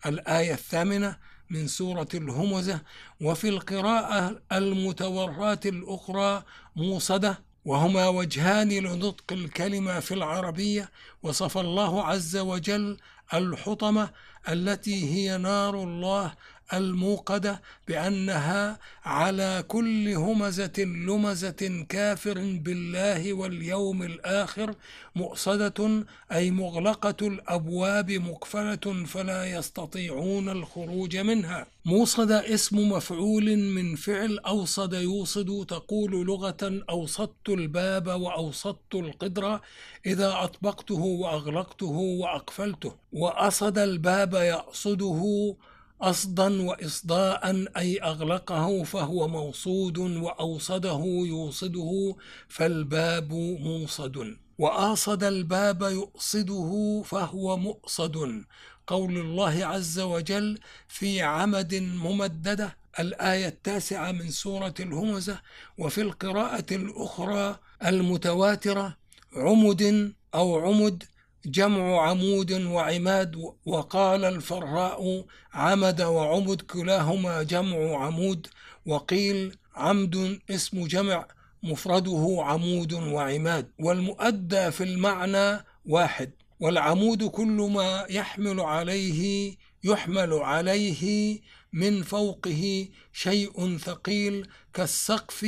الآية 0.06 0.54
الثامنة 0.54 1.18
من 1.50 1.68
سورة 1.68 2.08
الهمزة 2.14 2.82
وفي 3.22 3.50
القراءة 3.50 4.42
المتوراة 4.52 5.60
الأخرى 5.66 6.44
موصدة. 6.76 7.46
وهما 7.66 8.08
وجهان 8.08 8.70
لنطق 8.70 9.32
الكلمة 9.32 10.00
في 10.00 10.14
العربية 10.14 10.92
وصف 11.24 11.58
الله 11.58 12.04
عز 12.04 12.38
وجل 12.38 12.98
الحطمة 13.34 14.10
التي 14.50 15.14
هي 15.14 15.38
نار 15.38 15.84
الله 15.84 16.34
الموقدة 16.74 17.62
بأنها 17.88 18.80
على 19.06 19.64
كل 19.68 20.10
همزة 20.10 20.74
لمزة 20.80 21.86
كافر 21.90 22.60
بالله 22.64 23.34
واليوم 23.34 24.04
الآخر 24.04 24.76
مؤصدة 25.16 26.06
أي 26.32 26.52
مغلقة 26.52 27.28
الأبواب 27.28 28.12
مقفلة 28.12 29.06
فلا 29.06 29.46
يستطيعون 29.46 30.50
الخروج 30.50 31.18
منها. 31.18 31.68
موصد 31.86 32.32
اسم 32.32 32.92
مفعول 32.92 33.58
من 33.58 33.96
فعل 33.96 34.40
أوصد 34.40 34.94
يوصد 34.94 35.66
تقول 35.70 36.12
لغة 36.12 36.84
أوصدت 36.90 37.50
الباب 37.50 38.08
وأوصدت 38.08 38.96
القدر 38.96 39.60
إذا 40.06 40.34
أطبقته 40.44 41.02
وأغلقته 41.02 41.98
وأقفلته. 42.22 42.96
وأصد 43.14 43.78
الباب 43.78 44.34
يأصده 44.34 45.56
أصدا 46.02 46.62
وإصداء 46.62 47.66
أي 47.78 48.02
أغلقه 48.02 48.84
فهو 48.84 49.28
موصود 49.28 49.98
وأوصده 49.98 51.02
يوصده 51.06 52.16
فالباب 52.48 53.34
موصد. 53.60 54.38
وآصد 54.58 55.24
الباب 55.24 55.82
يؤصده 55.82 57.02
فهو 57.06 57.58
مؤصد. 57.58 58.46
قول 58.88 59.18
الله 59.18 59.66
عز 59.66 60.00
وجل 60.00 60.60
في 60.88 61.22
عمد 61.22 61.76
ممددة 61.76 62.78
الآية 63.00 63.48
التاسعة 63.48 64.12
من 64.12 64.32
سورة 64.32 64.74
الهمزة 64.80 65.42
وفي 65.78 66.02
القراءة 66.02 66.66
الأخرى 66.72 67.60
المتواترة 67.86 68.98
عمد 69.36 70.14
أو 70.36 70.60
عمد 70.60 71.04
جمع 71.46 72.02
عمود 72.02 72.52
وعماد 72.52 73.36
وقال 73.66 74.26
الفراء 74.26 75.26
عمد 75.54 76.02
وعمد 76.02 76.62
كلاهما 76.62 77.44
جمع 77.44 78.06
عمود 78.06 78.48
وقيل 78.86 79.56
عمد 79.76 80.40
اسم 80.50 80.88
جمع 80.88 81.28
مفرده 81.64 82.38
عمود 82.40 82.94
وعماد 82.94 83.72
والمؤدى 83.80 84.72
في 84.72 84.84
المعنى 84.84 85.66
واحد 85.86 86.32
والعمود 86.60 87.24
كل 87.24 87.70
ما 87.74 88.06
يحمل 88.10 88.60
عليه 88.60 89.56
يحمل 89.84 90.34
عليه 90.34 91.40
من 91.74 92.04
فوقه 92.04 92.88
شيء 93.14 93.78
ثقيل 93.78 94.48
كالسقف 94.74 95.46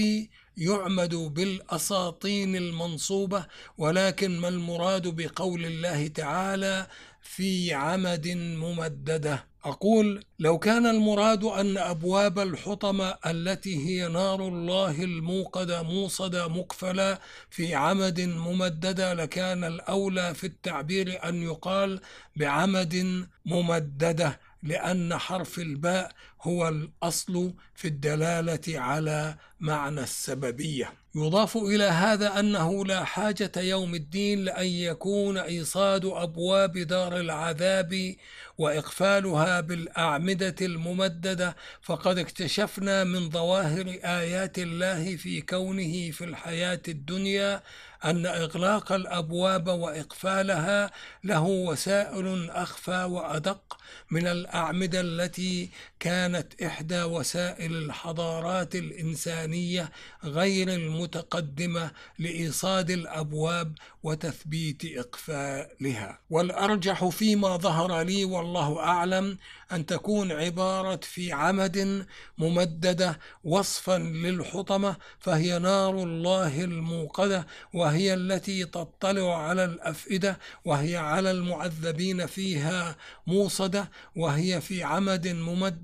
يعمد 0.57 1.15
بالأساطين 1.15 2.55
المنصوبة 2.55 3.45
ولكن 3.77 4.39
ما 4.39 4.47
المراد 4.47 5.07
بقول 5.07 5.65
الله 5.65 6.07
تعالى 6.07 6.87
في 7.21 7.73
عمد 7.73 8.27
ممددة؟ 8.37 9.45
أقول 9.65 10.23
لو 10.39 10.59
كان 10.59 10.85
المراد 10.85 11.43
أن 11.43 11.77
أبواب 11.77 12.39
الحطمة 12.39 13.15
التي 13.25 13.87
هي 13.87 14.07
نار 14.07 14.47
الله 14.47 15.03
الموقدة 15.03 15.83
موصدة 15.83 16.47
مكفله 16.47 17.19
في 17.49 17.75
عمد 17.75 18.21
ممددة 18.21 19.13
لكان 19.13 19.63
الأولى 19.63 20.33
في 20.33 20.47
التعبير 20.47 21.29
أن 21.29 21.43
يقال 21.43 22.01
بعمد 22.35 23.25
ممددة. 23.45 24.39
لأن 24.63 25.17
حرف 25.17 25.59
الباء 25.59 26.11
هو 26.41 26.67
الأصل 26.67 27.53
في 27.75 27.87
الدلالة 27.87 28.79
على 28.79 29.35
معنى 29.59 30.01
السببية. 30.01 30.93
يضاف 31.15 31.57
إلى 31.57 31.83
هذا 31.83 32.39
أنه 32.39 32.85
لا 32.85 33.03
حاجة 33.03 33.51
يوم 33.57 33.95
الدين 33.95 34.43
لأن 34.43 34.65
يكون 34.65 35.37
إيصاد 35.37 36.05
أبواب 36.05 36.77
دار 36.77 37.19
العذاب 37.19 38.15
وإقفالها 38.57 39.61
بالأعمدة 39.61 40.55
الممددة. 40.61 41.55
فقد 41.81 42.17
اكتشفنا 42.17 43.03
من 43.03 43.29
ظواهر 43.29 43.99
آيات 44.03 44.59
الله 44.59 45.15
في 45.15 45.41
كونه 45.41 46.11
في 46.11 46.23
الحياة 46.23 46.81
الدنيا 46.87 47.63
أن 48.05 48.25
إغلاق 48.25 48.91
الأبواب 48.91 49.67
وإقفالها 49.67 50.91
له 51.23 51.43
وسائل 51.43 52.49
أخفى 52.51 53.03
وأدق 53.03 53.77
من 54.11 54.27
الأعمدة 54.27 55.01
التي 55.01 55.69
كانت 55.99 56.61
إحدى 56.61 57.03
وسائل 57.03 57.75
الحضارات 57.75 58.75
الإنسانية 58.75 59.91
غير 60.23 60.69
المتقدمة 60.73 61.91
لإيصاد 62.19 62.89
الأبواب 62.89 63.75
وتثبيت 64.03 64.81
إقفالها. 64.85 66.19
والأرجح 66.29 67.05
فيما 67.07 67.57
ظهر 67.57 68.01
لي 68.01 68.25
والله 68.25 68.79
أعلم 68.79 69.37
أن 69.71 69.85
تكون 69.85 70.31
عبارة 70.31 70.99
في 71.03 71.31
عمد 71.31 72.05
ممددة 72.37 73.19
وصفا 73.43 73.97
للحطمة 73.97 74.95
فهي 75.19 75.59
نار 75.59 76.03
الله 76.03 76.63
الموقدة 76.63 77.47
وهي 77.73 78.13
التي 78.13 78.65
تطلع 78.65 79.47
على 79.47 79.65
الأفئدة 79.65 80.39
وهي 80.65 80.97
على 80.97 81.31
المعذبين 81.31 82.25
فيها 82.25 82.95
موصدة 83.27 83.91
وهي 84.15 84.61
في 84.61 84.83
عمد 84.83 85.27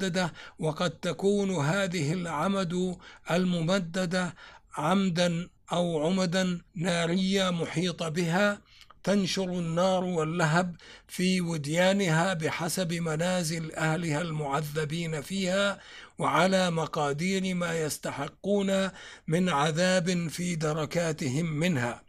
ممددة 0.03 0.33
وقد 0.59 0.89
تكون 0.89 1.55
هذه 1.55 2.13
العمد 2.13 2.97
الممددة 3.31 4.35
عمدا 4.77 5.49
أو 5.71 6.05
عمدا 6.05 6.61
نارية 6.75 7.49
محيطة 7.49 8.09
بها 8.09 8.61
تنشر 9.03 9.43
النار 9.43 10.03
واللهب 10.03 10.75
في 11.07 11.41
وديانها 11.41 12.33
بحسب 12.33 12.93
منازل 12.93 13.71
أهلها 13.71 14.21
المعذبين 14.21 15.21
فيها 15.21 15.79
وعلى 16.17 16.71
مقادير 16.71 17.55
ما 17.55 17.79
يستحقون 17.79 18.89
من 19.27 19.49
عذاب 19.49 20.27
في 20.29 20.55
دركاتهم 20.55 21.45
منها. 21.45 22.03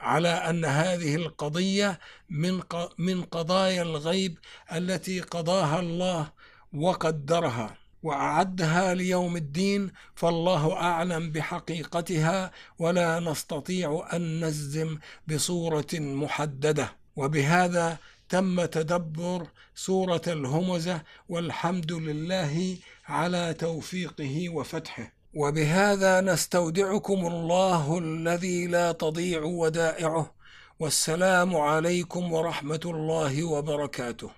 على 0.00 0.28
أن 0.28 0.64
هذه 0.64 1.16
القضية 1.16 1.98
من 2.30 2.60
من 2.98 3.22
قضايا 3.22 3.82
الغيب 3.82 4.38
التي 4.72 5.20
قضاها 5.20 5.80
الله 5.80 6.30
وقدرها 6.74 7.76
وأعدها 8.02 8.94
ليوم 8.94 9.36
الدين 9.36 9.92
فالله 10.14 10.72
أعلم 10.72 11.30
بحقيقتها 11.30 12.50
ولا 12.78 13.20
نستطيع 13.20 14.08
أن 14.12 14.44
نجزم 14.44 14.98
بصورة 15.28 15.86
محددة. 15.94 16.92
وبهذا 17.16 17.98
تم 18.28 18.64
تدبر 18.64 19.46
سورة 19.74 20.22
الهمزة 20.26 21.02
والحمد 21.28 21.92
لله 21.92 22.76
على 23.08 23.54
توفيقه 23.54 24.48
وفتحه. 24.48 25.12
وبهذا 25.34 26.20
نستودعكم 26.20 27.26
الله 27.26 27.98
الذي 27.98 28.66
لا 28.66 28.92
تضيع 28.92 29.42
ودائعه. 29.42 30.34
والسلام 30.80 31.56
عليكم 31.56 32.32
ورحمة 32.32 32.80
الله 32.84 33.44
وبركاته. 33.44 34.37